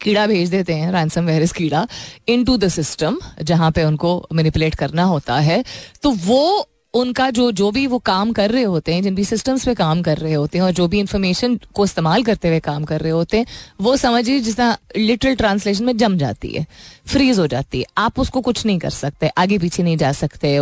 [0.02, 1.86] कीड़ा भेज देते हैं रैनसम वेयर इस कीड़ा
[2.28, 5.64] इन टू द सिस्टम जहाँ पे उनको मैनिपुलेट करना होता है।
[6.02, 9.64] तो वो उनका जो जो भी वो काम कर रहे होते हैं, जिन भी सिस्टम्स
[9.64, 12.84] पे काम कर रहे होते हैं और जो भी इंफॉर्मेशन को इस्तेमाल करते हुए काम
[12.84, 13.46] कर रहे होते हैं,
[13.80, 16.66] वो समझिए जिस तरह लिटरल ट्रांसलेशन में जम जाती है
[17.06, 20.58] फ्रीज हो जाती है। आप उसको कुछ नहीं कर सकते, आगे पीछे नहीं जा सकते।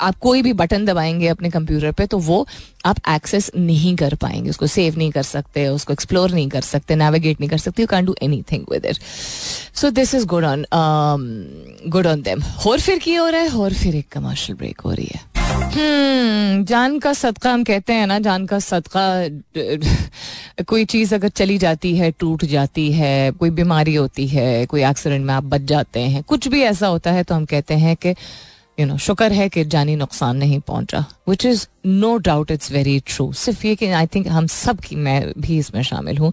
[0.00, 2.46] आप कोई भी बटन दबाएँगे अपने कंप्यूटर पे तो वो
[2.86, 6.94] आप एक्सेस नहीं कर पाएँगे। उसको सेव नहीं कर सकते, उसको एक्सप्लोर नहीं कर सकते
[6.96, 8.14] नेविगेट नहीं कर सकते। You can do
[8.52, 8.98] anything with it
[9.74, 10.64] so this is good on
[11.88, 14.92] good on them और फिर की हो रहा है और फिर एक कमर्शियल ब्रेक हो
[14.92, 15.20] रही है।
[15.52, 19.28] जान का सदका, हम कहते हैं ना, जान का सदका,
[20.64, 25.26] कोई चीज़ अगर चली जाती है, टूट जाती है, कोई बीमारी होती है, कोई एक्सीडेंट
[25.26, 28.14] में आप बच जाते हैं, कुछ भी ऐसा होता है तो हम कहते हैं कि
[28.80, 32.98] यू नो शुक्र है कि जानी नुकसान नहीं पहुँचा which is no doubt it's very
[33.06, 36.32] true सिर्फ़ ये कि आई थिंक हम सब की, मैं भी इसमें शामिल हूँ।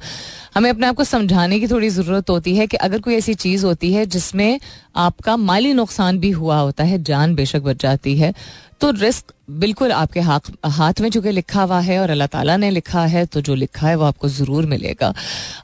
[0.55, 3.65] हमें अपने आप को समझाने की थोड़ी ज़रूरत होती है कि अगर कोई ऐसी चीज़
[3.65, 4.59] होती है जिसमें
[4.95, 8.33] आपका माली नुकसान भी हुआ होता है, जान बेशक बच जाती है
[8.81, 12.69] तो रिस्क बिल्कुल आपके हाथ हाथ में चूँकि लिखा हुआ है और अल्लाह ताला ने
[12.71, 15.13] लिखा है तो जो लिखा है वो आपको ज़रूर मिलेगा।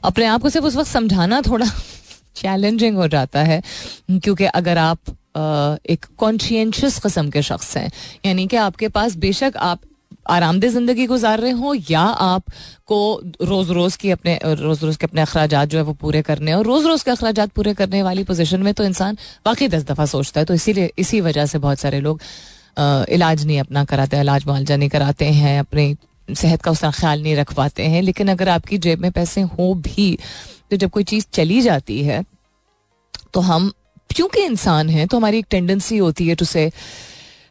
[0.04, 1.66] अपने आप को सिर्फ़ उस वक्त समझाना थोड़ा
[2.36, 3.62] चैलेंजिंग हो जाता है,
[4.10, 4.98] क्योंकि अगर आप
[5.90, 7.90] एक कॉन्शियनशियस कस्म के शख्स हैं,
[8.26, 9.80] यानी कि आपके पास बेशक आप
[10.30, 12.98] आरामदेह ज़िंदगी गुजार रहे हो, या आपको
[13.42, 16.64] रोज रोज की अपने रोज रोज के अपने अखराज जो है वो पूरे करने और
[16.66, 20.40] रोज रोज के अखराज पूरे करने वाली पोजीशन में तो इंसान वाकई दस दफ़ा सोचता
[20.40, 22.20] है तो इसीलिए, इसी वजह से बहुत सारे लोग
[22.76, 25.96] इलाज नहीं अपना कराते, इलाज मुआवजा नहीं कराते हैं, अपने
[26.28, 29.72] सेहत का उसका ख्याल नहीं रख पाते हैं। लेकिन अगर आपकी जेब में पैसे हो
[29.76, 30.18] भी
[30.70, 32.24] तो जब कोई चीज़ चली जाती है
[33.34, 33.72] तो हम,
[34.10, 36.70] क्योंकि इंसान हैं तो हमारी एक टेंडेंसी होती है टू से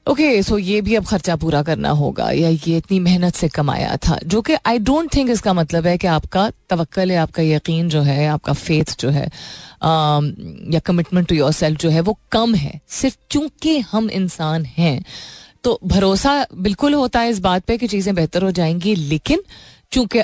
[0.08, 3.96] ओके सो ये भी अब खर्चा पूरा करना होगा या ये इतनी मेहनत से कमाया
[3.98, 7.90] था जो कि आई डोंट थिंक इसका मतलब है कि आपका तवक्ल है आपका यकीन
[7.90, 10.32] जो है आपका फेथ जो है um,
[10.74, 15.04] या कमिटमेंट टू योर सेल्फ जो है वो कम है। सिर्फ़ चूँकि हम इंसान हैं
[15.64, 19.44] तो भरोसा बिल्कुल होता है इस बात पे कि चीज़ें बेहतर हो जाएँगी लेकिन
[19.92, 20.22] चूँकि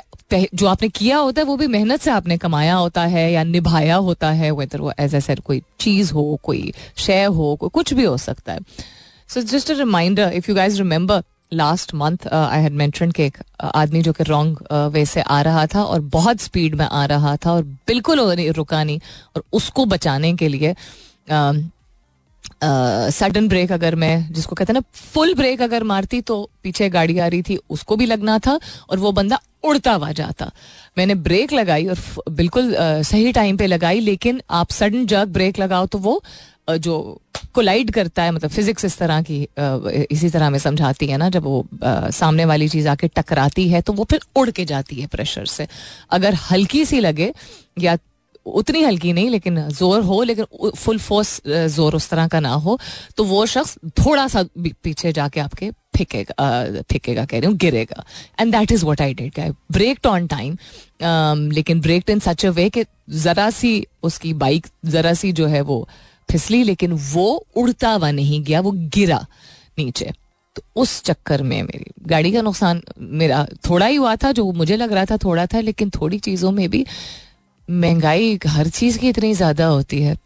[0.55, 3.95] जो आपने किया होता है वो भी मेहनत से आपने कमाया होता है या निभाया
[3.95, 7.93] होता है वेदर वो एज ए सर कोई चीज़ हो कोई शय हो कोई कुछ
[7.93, 8.59] भी हो सकता है।
[9.31, 11.21] So just a reminder if you guys remember
[11.53, 14.57] last month I had mention के एक आदमी जो कि रॉन्ग
[14.93, 18.83] वे से आ रहा था और बहुत स्पीड में आ रहा था और बिल्कुल रुका
[18.83, 18.99] नहीं।
[19.35, 20.75] और उसको बचाने के लिए
[22.63, 27.17] सडन ब्रेक अगर मैं, जिसको कहते हैं ना फुल ब्रेक अगर मारती तो पीछे गाड़ी
[27.19, 30.51] आ रही थी, उसको भी लगना था और वो बंदा उड़ता हुआ जाता।
[30.97, 31.97] मैंने ब्रेक लगाई और
[32.29, 36.21] बिल्कुल सही टाइम पे लगाई, लेकिन आप सडन जग ब्रेक लगाओ तो वो
[36.67, 37.21] जो
[37.55, 39.41] कोलाइड करता है मतलब फिजिक्स इस तरह की
[40.11, 43.93] इसी तरह में समझाती है ना, जब वो सामने वाली चीज़ आके टकराती है तो
[43.93, 45.67] वो फिर उड़ के जाती है प्रेशर से।
[46.11, 47.33] अगर हल्की सी लगे,
[47.79, 47.97] या
[48.45, 52.77] उतनी हल्की नहीं, लेकिन ज़ोर हो, लेकिन फुल फोर्स ज़ोर उस तरह का ना हो
[53.17, 58.03] तो वो शख्स थोड़ा सा पीछे जाके आपके फेंकेगा फेंकेगा, कह रही हूँ, गिरेगा।
[58.39, 60.57] And that is what I did break on time
[61.51, 65.61] लेकिन break in such a way कि जरा सी उसकी बाइक जरा सी जो है
[65.61, 65.87] वो
[66.31, 69.25] फिसली, लेकिन वो उड़ता हुआ नहीं गया, वो गिरा
[69.79, 70.11] नीचे।
[70.55, 74.75] तो उस चक्कर में मेरी गाड़ी का नुकसान मेरा थोड़ा ही हुआ था, जो मुझे
[74.77, 76.85] लग रहा था थोड़ा था, लेकिन थोड़ी चीज़ों में भी
[77.67, 80.17] महँगाई हर चीज़ की इतनी ज़्यादा होती है।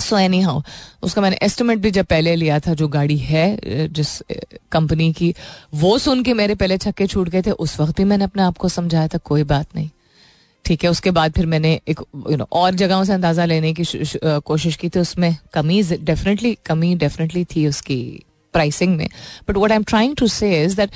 [0.00, 0.60] सो एनी हाउ
[1.02, 4.22] उसका मैंने एस्टिमेट भी जब पहले लिया था, जो गाड़ी है, जिस
[4.72, 5.34] कंपनी की,
[5.74, 8.56] वो सुन के मेरे पहले छक्के छूट गए थे। उस वक्त भी मैंने अपने आप
[8.56, 9.88] को समझाया था, कोई बात नहीं।
[10.64, 13.84] ठीक है, उसके बाद फिर मैंने एक यू नो और जगहों से अंदाज़ा लेने की
[14.24, 18.02] कोशिश की थी, उसमें कमी डेफिनेटली कमी डेफिनेटली थी उसकी
[18.54, 19.08] प्राइसिंग में.
[19.48, 20.90] But what I am trying to set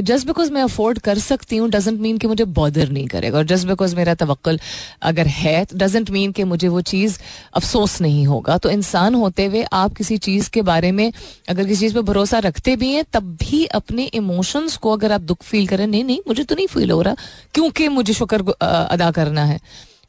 [0.00, 3.44] just because मैं अफोर्ड कर सकती हूँ डजेंट मीन कि मुझे बॉदर नहीं करेगा। और
[3.44, 4.60] जस्ट बिकॉज़ मेरा तवक्ल
[5.02, 7.18] अगर है डजेंट मीन कि मुझे वो चीज़
[7.54, 11.12] अफसोस नहीं होगा। तो इंसान होते हुए आप किसी चीज़ के बारे में
[11.48, 15.20] अगर किसी चीज़ पर भरोसा रखते भी हैं, तब भी अपने इमोशंस को अगर आप
[15.20, 17.16] दुख फील करें, नहीं नहीं, मुझे तो नहीं फील हो रहा।
[17.54, 19.60] क्योंकि मुझे शुक्र अदा करना है?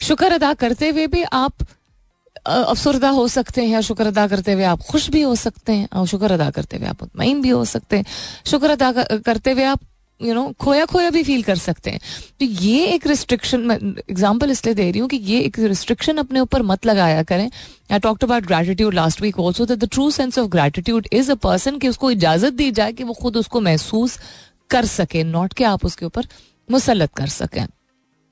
[0.01, 1.53] शुक्र अदा करते हुए भी आप
[2.45, 6.07] अफसरदा हो सकते हैं शुक्र अदा करते हुए आप खुश भी हो सकते हैं और
[6.07, 8.05] शुक्र अदा करते हुए आप मुतमिन भी हो सकते हैं।
[8.47, 9.79] शुक्र अदा करते हुए आप
[10.21, 11.99] यू you नो know, खोया खोया भी फील कर सकते हैं।
[12.39, 13.77] तो ये एक रिस्ट्रिक्शन मैं
[14.09, 17.49] एग्ज़ाम्पल इसलिए दे रही हूँ कि ये एक रिस्ट्रिक्शन अपने ऊपर मत लगाया करें।
[17.91, 21.79] I talked about gratitude last week also the true sense of gratitude is a person
[21.79, 24.17] कि उसको इजाज़त दी जाए कि वो खुद उसको महसूस
[24.69, 26.27] कर सके नॉट कि आप उसके ऊपर
[26.69, 27.65] मुसलत कर सकें।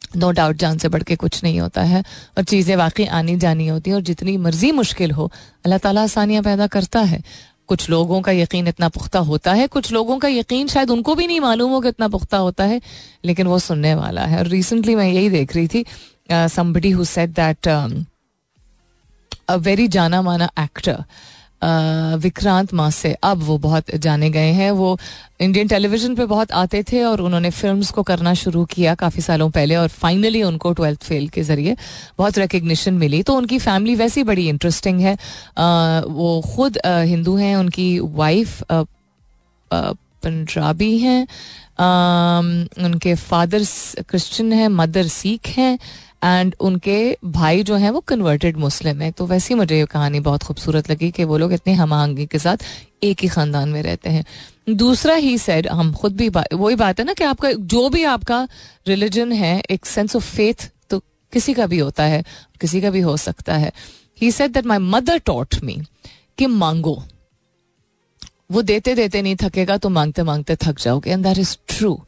[0.02, 2.04] नो डाउट जान से बढ़ के कुछ नहीं होता है
[2.38, 5.32] और चीज़ें वाकई आनी जानी होती हैं और जितनी मर्ज़ी मुश्किल हो,
[5.66, 7.22] अल्लाह ताला आसानियाँ पैदा करता है।
[7.70, 11.28] कुछ लोगों का यकीन इतना पुख्ता होता है, कुछ लोगों का यकीन शायद उनको भी
[11.28, 12.82] नहीं मालूम हो कि इतना पुख्ता होता है,
[13.26, 15.86] लेकिन वो सुनने वाला है। और रिसेंटली मैं यही देख रही थी
[16.32, 17.68] somebody who said that
[19.50, 21.04] a very जाना माना एक्टर
[21.62, 24.98] विक्रांत मासे, अब वो बहुत जाने गए हैं। वो
[25.42, 29.50] इंडियन टेलीविज़न पे बहुत आते थे और उन्होंने फिल्म्स को करना शुरू किया काफ़ी सालों
[29.50, 31.76] पहले और फाइनली उनको ट्वेल्थ फेल के ज़रिए
[32.18, 35.16] बहुत रिकग्निशन मिली। तो उनकी फैमिली वैसी बड़ी इंटरेस्टिंग है।
[36.10, 38.62] वो खुद हिंदू हैं, उनकी वाइफ
[39.72, 41.28] पंजाबी हैं।
[42.86, 43.64] उनके फादर
[44.02, 45.78] क्रिश्चियन हैं मदर सिख हैं।
[46.24, 50.20] एंड उनके भाई जो हैं, वो कन्वर्टेड मुस्लिम है। तो वैसे ही मुझे ये कहानी
[50.20, 52.58] बहुत खूबसूरत लगी कि वो लोग इतने हम आहंगी के साथ
[53.04, 54.26] एक ही खानदान में रहते हैं।
[54.70, 58.48] दूसरा ही सेड हम खुद भी वही बात है ना कि आपका, जो भी आपका
[58.88, 61.00] रिलीजन है, एक सेंस ऑफ़ फेथ तो
[61.34, 62.24] किसी का भी होता है,
[62.62, 63.72] किसी का भी हो सकता है।
[64.22, 65.82] He said that my mother taught me
[66.38, 67.02] कि मांगो।
[68.52, 72.00] वो देते देते नहीं थकेगा तो मांगते मांगते थक जाओगे। एंड दैट इज़ ट्रू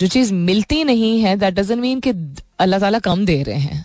[0.00, 2.12] जो चीज़ मिलती नहीं है दैट डजेंट मीन कि
[2.60, 3.84] अल्लाह ताला कम दे रहे हैं।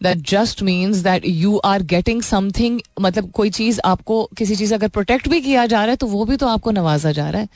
[0.00, 4.88] That just means that you are getting something मतलब कोई चीज़ आपको किसी चीज़ अगर
[4.88, 7.48] प्रोटेक्ट भी किया जा रहा है तो वो भी तो आपको नवाजा जा रहा है।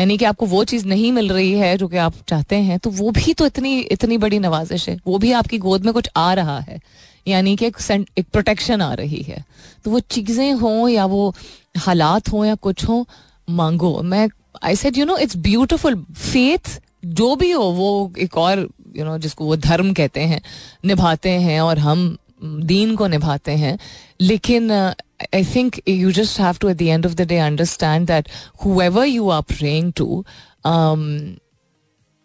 [0.00, 2.90] यानी कि आपको वो चीज़ नहीं मिल रही है जो कि आप चाहते हैं तो
[2.92, 6.32] वो भी तो इतनी इतनी बड़ी नवाजिश है। वो भी आपकी गोद में कुछ आ
[6.34, 6.80] रहा है।
[7.26, 7.76] यानी कि एक,
[8.22, 9.44] प्रोटेक्शन आ रही है।
[9.84, 11.34] तो वो चीज़ें हों या वो
[11.78, 13.06] हालात हों या कुछ हो
[13.48, 14.28] मांगो। मैं
[14.62, 19.16] I said you know it's beautiful faith जो भी हो वो एक और यू नो
[19.18, 20.40] जिसको वो धर्म कहते हैं,
[20.84, 23.78] निभाते हैं और हम दीन को निभाते हैं।
[24.20, 28.28] लेकिन I think you just have to at the end of the day understand that
[28.64, 30.24] however you are praying to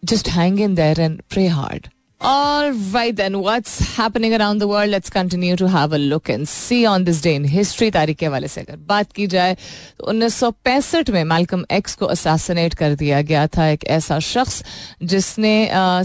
[0.03, 1.87] just hang in there and pray hard
[2.21, 4.89] All right then, what's happening around the world?
[4.89, 7.89] Let's continue to have a look and see on this day in history.
[7.91, 9.53] तारीख के हवाले से अगर बात की जाए
[9.99, 14.17] तो उन्नीस सौ पैंसठ में मैलकम एक्स को असैसिनेट कर दिया गया था एक ऐसा
[14.19, 14.63] शख्स
[15.03, 15.53] जिसने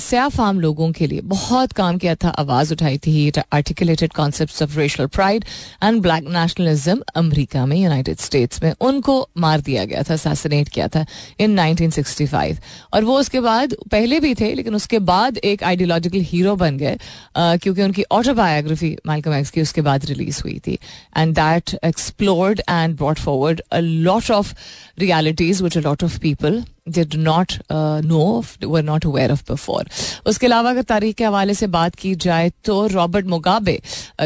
[0.00, 4.79] स्या फाम लोगों के लिए बहुत काम किया था आवाज़ उठाई थी articulated concept of
[4.79, 5.44] racial pride
[5.83, 10.88] and black nationalism अमरीका में यूनाइटेड स्टेट्स में उनको मार दिया गया था असासिनेट किया
[10.94, 11.05] था
[11.40, 12.57] इन 1965
[12.94, 16.77] और वो उसके बाद पहले भी थे लेकिन उसके बाद एक आइडियोलॉजी साइकोलॉजिकल हीरो बन
[16.79, 16.97] गए
[17.37, 20.79] क्योंकि उनकी ऑटोबायोग्राफी मालकम एक्स की उसके बाद रिलीज़ हुई थी
[21.17, 24.55] and that explored and brought forward a lot of
[24.99, 29.88] realities which a lot of people did not know were not aware of before
[30.27, 33.79] उसके अलावा अगर तारीख के हवाले से बात की जाए तो रॉबर्ट मुगाबे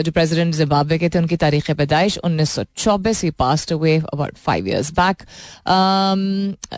[0.05, 4.37] जो प्रेसिडेंट जिम्बाब्वे के थे, उनकी तारीख पैदाइश उन्नीस सौ चौबीस he passed away about
[4.37, 5.23] five years back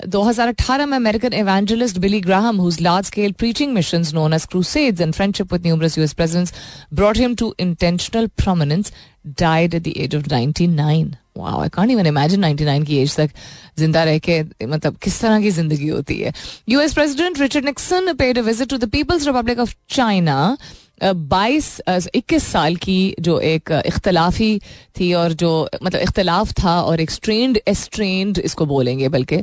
[0.09, 4.45] दो हज़ार अठारह में American evangelist Billy Graham whose large scale preaching mission known as
[4.51, 6.55] crusades and friendship with numerous US presidents
[6.95, 8.93] brought him to intentional prominence
[9.41, 13.31] died at the age of 99 wow I can't even imagine 99 की as तक
[13.79, 16.33] ज़िंदा रह के मतलब किस तरह की ज़िंदगी होती है।
[16.69, 20.57] US president Richard Nixon paid a visit to the People's Republic of China
[21.03, 21.81] बाईस
[22.15, 24.59] इक्कीस साल की जो एक इख्तलाफी
[25.01, 29.37] थी और जो मतलब इख्तलाफ था और एक स्ट्रेंड एस्ट्रेंड इसको बोलेंगे बल्कि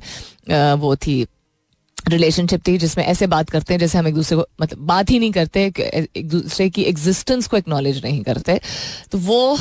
[0.79, 1.25] वो थी
[2.09, 5.19] रिलेशनशिप थी जिसमें ऐसे बात करते हैं जैसे हम एक दूसरे को मतलब बात ही
[5.19, 8.59] नहीं करते, एक दूसरे की एग्जिस्टेंस को एक्नॉलेज नहीं करते।
[9.11, 9.57] तो वो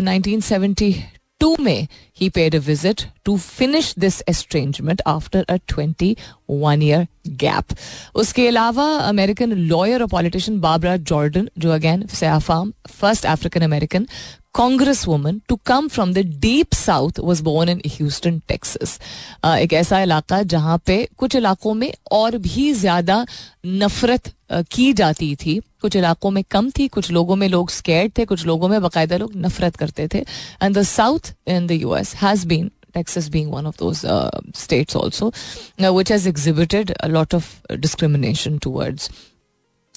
[0.00, 0.94] नाइनटीन सेवेंटी
[1.40, 1.86] टू में
[2.18, 7.76] he paid a visit to finish this estrangement after a 21 year gap.
[8.14, 14.06] उसके अलावा अमेरिकन लॉयर और पॉलिटिशियन बाबरा जॉर्डन जो again सयाफाम first African American
[14.54, 18.98] congress woman to come from the deep south was born in Houston Texas
[19.44, 23.24] एक ऐसा इलाका जहाँ पे कुछ इलाकों में और भी ज़्यादा
[23.66, 28.12] नफरत uh, की जाती थी। कुछ इलाकों में कम थी कुछ लोगों में लोग स्केर्ड
[28.18, 30.18] थे कुछ लोगों में बाकायदा लोग नफरत करते थे।
[30.62, 34.96] And the south in the US has been Texas being one of those uh, states
[34.96, 35.30] also,
[35.78, 39.10] uh, which has exhibited a lot of discrimination towards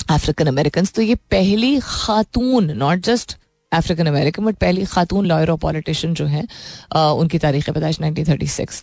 [0.10, 0.91] African Americans.
[0.91, 3.38] तो ये पहली खातून not just
[3.71, 6.43] African American but पहली खातून lawyer और politician जो हैं
[6.93, 8.82] उनकी तारीख पैदाइश 1936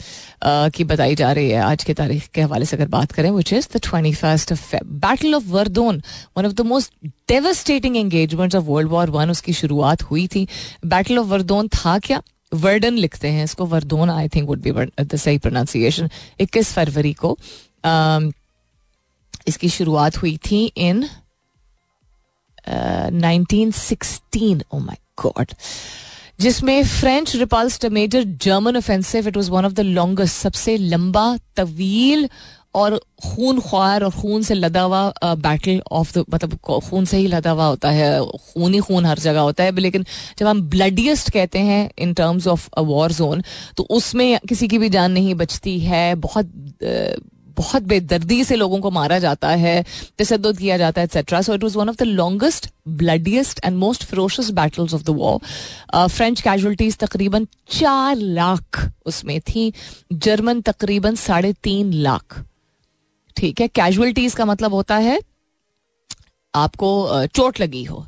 [0.75, 3.53] की बताई जा रही है आज की तारीख के हवाले से अगर बात करें which
[3.53, 6.01] is the twenty first of battle of Verdun
[6.37, 6.93] one of the most
[7.29, 10.47] devastating engagements of world war one उसकी शुरुआत हुई थी
[10.87, 15.17] बैटल ऑफ़ वर्दोन था क्या वर्डन लिखते हैं, इसको Verdun I think would be the
[15.17, 17.37] सही प्रोनाउंसिएशन इक्कीस फरवरी को
[19.49, 21.09] इसकी शुरुआत हुई थी इन
[22.69, 25.53] 1916 ओ माय गॉड
[26.41, 32.29] जिसमें French repulsed major German offensive it was one of the longest सबसे लंबा तवील
[32.75, 37.27] और खून ख्वार और खून से लदा हुआ बैटल ऑफ़ द मतलब खून से ही
[37.27, 40.05] लदा हुआ होता है, खून ही खून हर जगह होता है लेकिन
[40.39, 43.43] जब हम ब्लडियस्ट कहते हैं in terms of war zone
[43.77, 46.53] तो उसमें किसी की भी जान नहीं बचती है, बहुत
[47.59, 49.85] बहुत बेदर्दी से लोगों को मारा जाता है
[50.19, 54.05] तशद किया जाता है etcetera so it was one of the longest bloodiest and most
[54.05, 59.73] ferocious battles of the war French casualties तकरीबन चार लाख उसमें थी
[60.13, 62.45] जर्मन तकरीबन साढ़े तीन लाख।
[63.39, 65.21] ठीक है कैजुअलिटीज का मतलब होता है
[66.55, 68.07] आपको चोट लगी हो।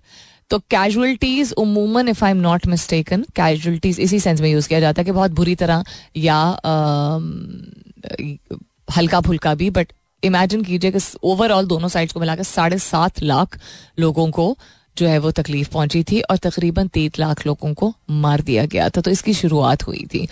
[0.50, 5.00] तो casualties उमूमन if I am not mistaken casualties इसी सेंस में यूज़ किया जाता
[5.00, 5.84] है कि बहुत बुरी तरह
[6.16, 6.38] या
[8.88, 13.58] हल्का फुल्का भी बट इमेजिन कीजिए कि ओवरऑल दोनों साइड्स को मिलाकर साढ़े सात लाख
[13.98, 14.56] लोगों को
[14.96, 18.88] जो है वो तकलीफ़ पहुँची थी और तकरीबन तीन लाख लोगों को मार दिया गया
[18.88, 20.26] था। तो इसकी शुरुआत हुई थी।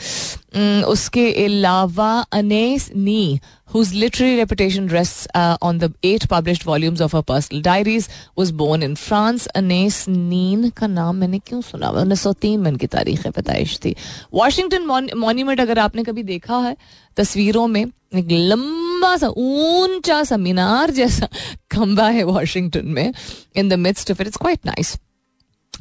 [0.85, 3.41] उसके अलावा अनेस नी
[3.73, 8.53] whose literary reputation rests uh, on the eight published volumes of her personal diaries, was
[8.53, 9.47] born in France.
[9.55, 13.95] Anais Nin का नाम मैंने क्यों सुना उन्नीस सौ तीन में उनकी तारीख पैदाइश थी।
[14.35, 16.77] वाशिंगटन मॉन्यूमेंट अगर आपने कभी देखा है
[17.17, 21.29] तस्वीरों में एक लंबा सा ऊँचा सा मीनार जैसा
[21.73, 23.15] खंबा है वाशिंगटन में
[23.57, 24.97] in the midst of it it's quite nice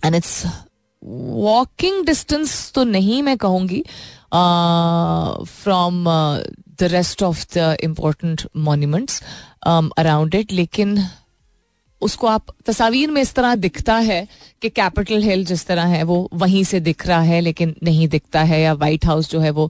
[0.05, 0.45] and it's
[1.03, 3.83] walking distance तो नहीं मैं कहूँगी
[5.45, 6.05] from
[6.79, 9.21] the rest of the important monuments
[9.67, 10.99] around it लेकिन
[12.01, 14.27] उसको आप तस्वीर में इस तरह दिखता है
[14.61, 18.41] कि कैपिटल हिल जिस तरह है, वो वहीं से दिख रहा है, लेकिन नहीं दिखता
[18.41, 19.65] है, या वाइट हाउस जो है वो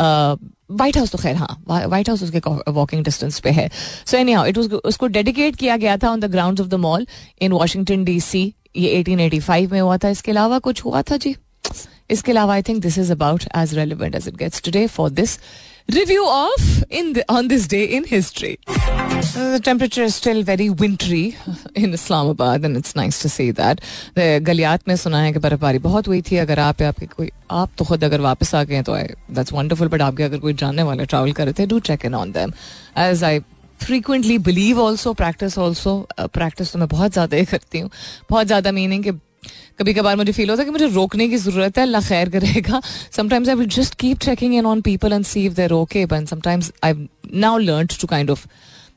[0.00, 2.40] वाइट हाउस तो खैर हाँ वाइट हाउस उसके
[2.72, 3.68] वॉकिंग डिस्टेंस पे है।
[4.06, 7.06] सो एनी हाउ इट उसको डेडिकेट किया गया था on the ground of the mall
[7.40, 11.34] in Washington DC ये 1885 में हुआ था। इसके अलावा कुछ हुआ था जी?
[12.10, 15.38] इसके अलावा I think this is about as relevant as it gets today for this
[15.88, 18.58] review of in the, on this day in history.
[18.68, 21.36] Uh, the temperature is still very wintry
[21.74, 23.80] in Islamabad and it's nice to see that.
[24.14, 27.70] The Galiyat में सुना है कि बर्फबारी बहुत हुई थी अगर आप आपके कोई आप
[27.78, 28.96] तो खुद अगर वापस आ गए तो
[29.34, 32.14] दैट्स वंडरफुल बट आपके अगर कोई जानने वाले ट्रैवल कर रहे थे do check in
[32.14, 32.52] on them
[33.08, 33.40] as I
[33.80, 37.90] frequently believe also practice also practice तो मैं बहुत ज़्यादा ही करती हूँ
[38.30, 39.10] बहुत ज़्यादा मीनिंग कि
[39.78, 42.80] कभी कभार मुझे फील होता है कि मुझे रोकने की ज़रूरत है, अल्लाह खैर करेगा।
[43.12, 46.28] Sometimes I will just keep checking in on people and see if they're okay but
[46.28, 48.46] sometimes I now learn to kind of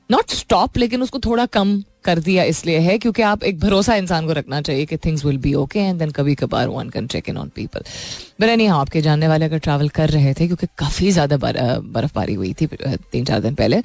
[0.09, 4.25] not stop लेकिन उसको थोड़ा कम कर दिया इसलिए है, क्योंकि आप एक भरोसा इंसान
[4.27, 7.29] को रखना चाहिए कि things will be okay and then कभी कभार one can check
[7.29, 7.83] in on people
[8.41, 12.33] but any हाँ आपके जानने वाले अगर ट्रैवल कर रहे थे, क्योंकि काफ़ी ज़्यादा बर्फबारी
[12.33, 13.81] हुई थी तीन चार दिन पहले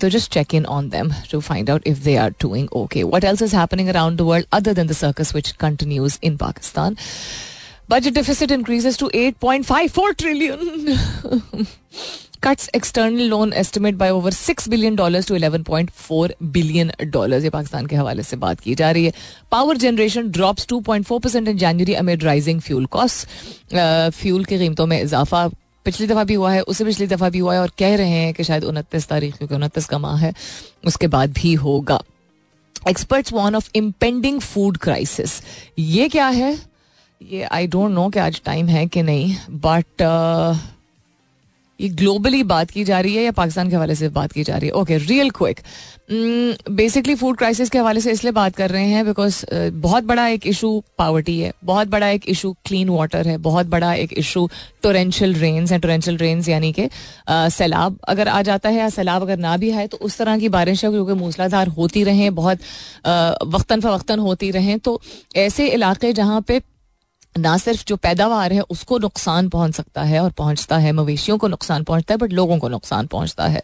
[0.00, 3.04] तो just check in on them to find out if they are doing okay.
[3.12, 6.98] What else is happening around the world other than the circus which continues in Pakistan?
[7.88, 10.98] Budget deficit increases to 8.54 trillion.
[12.40, 17.42] Cuts external loan estimate by over 6 billion dollars to 11.4 billion dollars.
[17.44, 19.12] ये पाकिस्तान के हवाले से बात की जा रही है
[19.50, 23.26] power generation drops 2.4 percent in January amid rising fuel cost
[24.20, 25.48] fuel की कीमतों में इजाफा
[25.85, 28.33] पिछली दफ़ा भी हुआ है, उससे पिछली दफ़ा भी हुआ है और कह रहे हैं
[28.33, 30.33] कि शायद उनतीस तारीख, क्योंकि उनतीस का माह है,
[30.85, 32.01] उसके बाद भी होगा।
[32.89, 35.41] Experts one of impending food crisis
[35.79, 36.57] ये क्या है?
[37.21, 40.01] ये आई डोंट नो कि आज टाइम है कि नहीं बट
[41.81, 44.57] ये ग्लोबली बात की जा रही है या पाकिस्तान के हवाले से बात की जा
[44.57, 44.73] रही है?
[44.73, 45.59] Okay real quick
[46.71, 50.27] basically food crisis के हवाले से इसलिए बात कर रहे हैं बिकॉज़ uh, बहुत बड़ा
[50.27, 54.49] एक इशू पावर्टी है बहुत बड़ा एक इशू क्लीन वाटर है बहुत बड़ा एक इशू
[54.83, 59.21] टोरेंशियल रेन्स है टोरेंशियल रेन्स यानी कि uh, सैलाब। अगर आ जाता है या सैलाब
[59.21, 63.35] अगर ना भी आए तो उस तरह की बारिशें क्योंकि मूसलाधार होती रहें बहुत uh,
[63.43, 65.01] वक्ता फ़वक्ता होती रहें तो
[65.35, 66.61] ऐसे इलाके जहाँ पे
[67.37, 71.47] ना सिर्फ़ जो पैदावार है, उसको नुकसान पहुँच सकता है और पहुँचता है, मवेशियों को
[71.47, 73.61] नुकसान पहुँचता है बट लोगों को नुकसान पहुँचता है।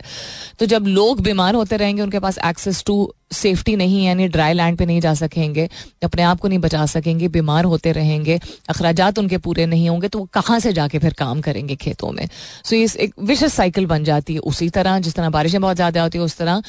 [0.60, 4.78] तो जब लोग बीमार होते रहेंगे, उनके पास एक्सेस टू सेफ्टी नहीं यानी ड्राई लैंड
[4.78, 5.68] पे नहीं जा सकेंगे,
[6.04, 10.20] अपने आप को नहीं बचा सकेंगे, बीमार होते रहेंगे अखराज उनके पूरे नहीं होंगे तो
[10.20, 12.28] वो कहाँ से जाके फिर काम करेंगे खेतों में?
[12.66, 16.04] सो ये एक विशेष साइकिल बन जाती है उसी तरह, जिस तरह बारिशें बहुत ज़्यादा
[16.04, 16.62] होती है, उस तरह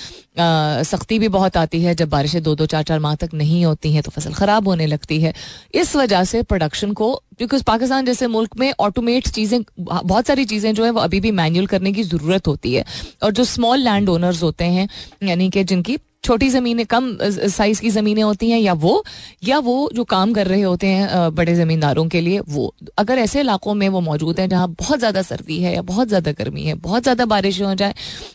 [0.84, 3.92] सख्ती भी बहुत आती है, जब बारिशें दो दो, चार चार माह तक नहीं होती
[3.92, 5.32] हैं तो फ़सल ख़राब होने लगती है।
[5.74, 10.72] इस वजह से प्रोडक्शन को बिकॉज़ पाकिस्तान जैसे मुल्क में ऑटोमेट चीज़ें, बहुत सारी चीज़ें
[10.74, 12.84] जो है, वो अभी भी मैनुअल करने की ज़रूरत होती है।
[13.22, 14.88] और जो स्मॉल लैंड ओनर्स होते हैं,
[15.22, 19.02] यानी कि जिनकी छोटी ज़मीनें, कम साइज़ की ज़मीनें होती हैं या वो
[19.44, 23.40] या वो जो काम कर रहे होते हैं बड़े ज़मींदारों के लिए, वो, अगर ऐसे
[23.40, 26.74] इलाकों में वो मौजूद हैं जहाँ बहुत ज़्यादा सर्दी है या बहुत ज़्यादा गर्मी है,
[26.76, 27.94] बहुत ज़्यादा बारिश हो जाए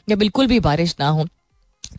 [0.10, 1.26] या बिल्कुल भी बारिश ना हो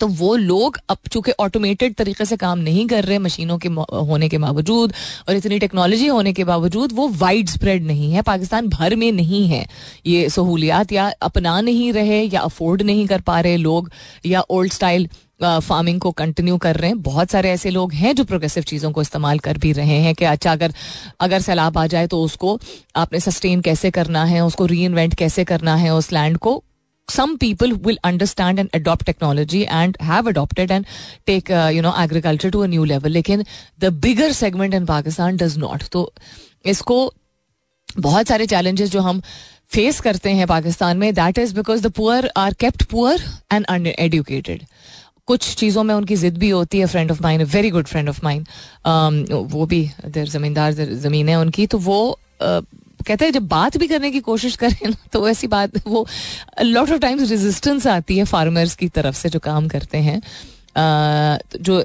[0.00, 3.68] तो वो लोग अब चूँकि ऑटोमेटेड तरीके से काम नहीं कर रहे मशीनों के
[4.08, 4.92] होने के बावजूद
[5.28, 9.46] और इतनी टेक्नोलॉजी होने के बावजूद वो वाइड स्प्रेड नहीं है, पाकिस्तान भर में नहीं
[9.48, 9.64] है
[10.06, 13.90] ये सहूलियात या अपना नहीं रहे या अफोर्ड नहीं कर पा रहे लोग
[14.26, 15.08] या ओल्ड स्टाइल
[15.42, 19.02] फ़ार्मिंग को कंटिन्यू कर रहे हैं। बहुत सारे ऐसे लोग हैं जो प्रोग्रेसिव चीज़ों को
[19.02, 20.74] इस्तेमाल कर भी रहे हैं कि अच्छा अगर
[21.20, 22.58] अगर सैलाब आ जाए तो उसको
[22.96, 26.62] आपने सस्टेन कैसे करना है उसको री इन्वेंट कैसे करना है उस लैंड को।
[27.42, 30.88] People will understand and adopt technology and have adopted and
[31.26, 33.10] take uh, you know agriculture to a new level.
[33.10, 33.44] लेकिन
[33.80, 35.88] the bigger segment in Pakistan does not.
[35.90, 36.12] तो
[36.64, 37.14] इसको
[37.98, 39.22] बहुत सारे चैलेंजेस जो हम
[39.68, 43.22] फेस करते हैं पाकिस्तान में that is because the poor are kept poor
[43.52, 44.62] and uneducated
[45.28, 48.20] कुछ चीज़ों में उनकी जिद भी होती है friend of mine very good friend of
[48.24, 48.46] mine
[49.52, 52.64] वो भी देर जमींदार ज़मीन है उनकी तो वो uh,
[53.06, 56.06] कहते हैं जब बात भी करने की कोशिश करें ना तो ऐसी बात वो
[56.62, 61.60] लॉट ऑफ़ टाइम्स रेजिस्टेंस आती है फार्मर्स की तरफ़ से जो काम करते हैं। uh,
[61.60, 61.82] जो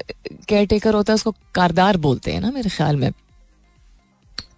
[0.48, 3.10] केयर टेकर होता है उसको कारदार बोलते हैं ना मेरे ख्याल में।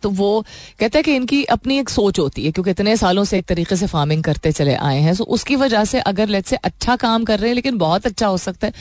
[0.02, 0.44] तो वो
[0.80, 3.76] कहता है कि इनकी अपनी एक सोच होती है, क्योंकि इतने सालों से एक तरीके
[3.76, 7.24] से फ़ार्मिंग करते चले आए हैं। तो उसकी वजह से अगर लेट से अच्छा काम
[7.24, 8.72] कर रहे हैं, लेकिन बहुत अच्छा हो सकता है,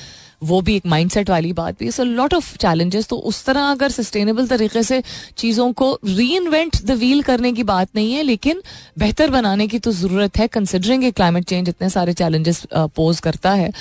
[0.43, 3.91] वो भी एक माइंडसेट वाली बात भी सो लॉट ऑफ़ चैलेंजेस तो उस तरह अगर
[3.91, 5.01] सस्टेनेबल तरीके से
[5.37, 8.61] चीज़ों को री इन्वेंट द व्हील करने की बात नहीं है, लेकिन
[8.97, 13.71] बेहतर बनाने की तो ज़रूरत है कंसिडरिंग क्लाइमेट चेंज इतने सारे चैलेंजेस पोज करता है।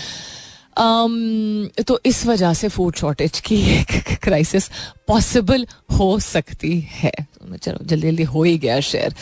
[0.79, 4.69] तो इस वजह से फ़ूड शॉर्टेज की एक क्राइसिस
[5.09, 5.67] पॉसिबल
[5.99, 9.15] हो सकती है। तो चलो, जल्दी जल्दी हो ही गया share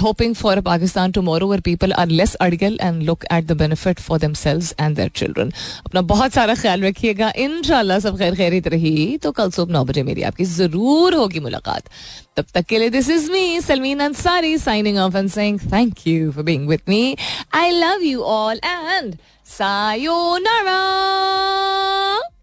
[0.00, 4.18] hoping for Pakistan tomorrow where people are less argal and look at the benefit for
[4.34, 5.52] themselves and their children
[5.86, 7.62] अपना बहुत सारा ख्याल रखिएगा। इन
[8.00, 11.88] सब खैर खैरित रही। तो कल सुबह नौ बजे मेरी आपकी ज़रूर होगी मुलाकात।
[12.36, 16.30] तब तक के लिए this is me Salmeen Ansari signing off and saying thank you
[16.32, 17.16] for being with me
[17.54, 19.16] I love you all and
[19.48, 22.37] さようなら。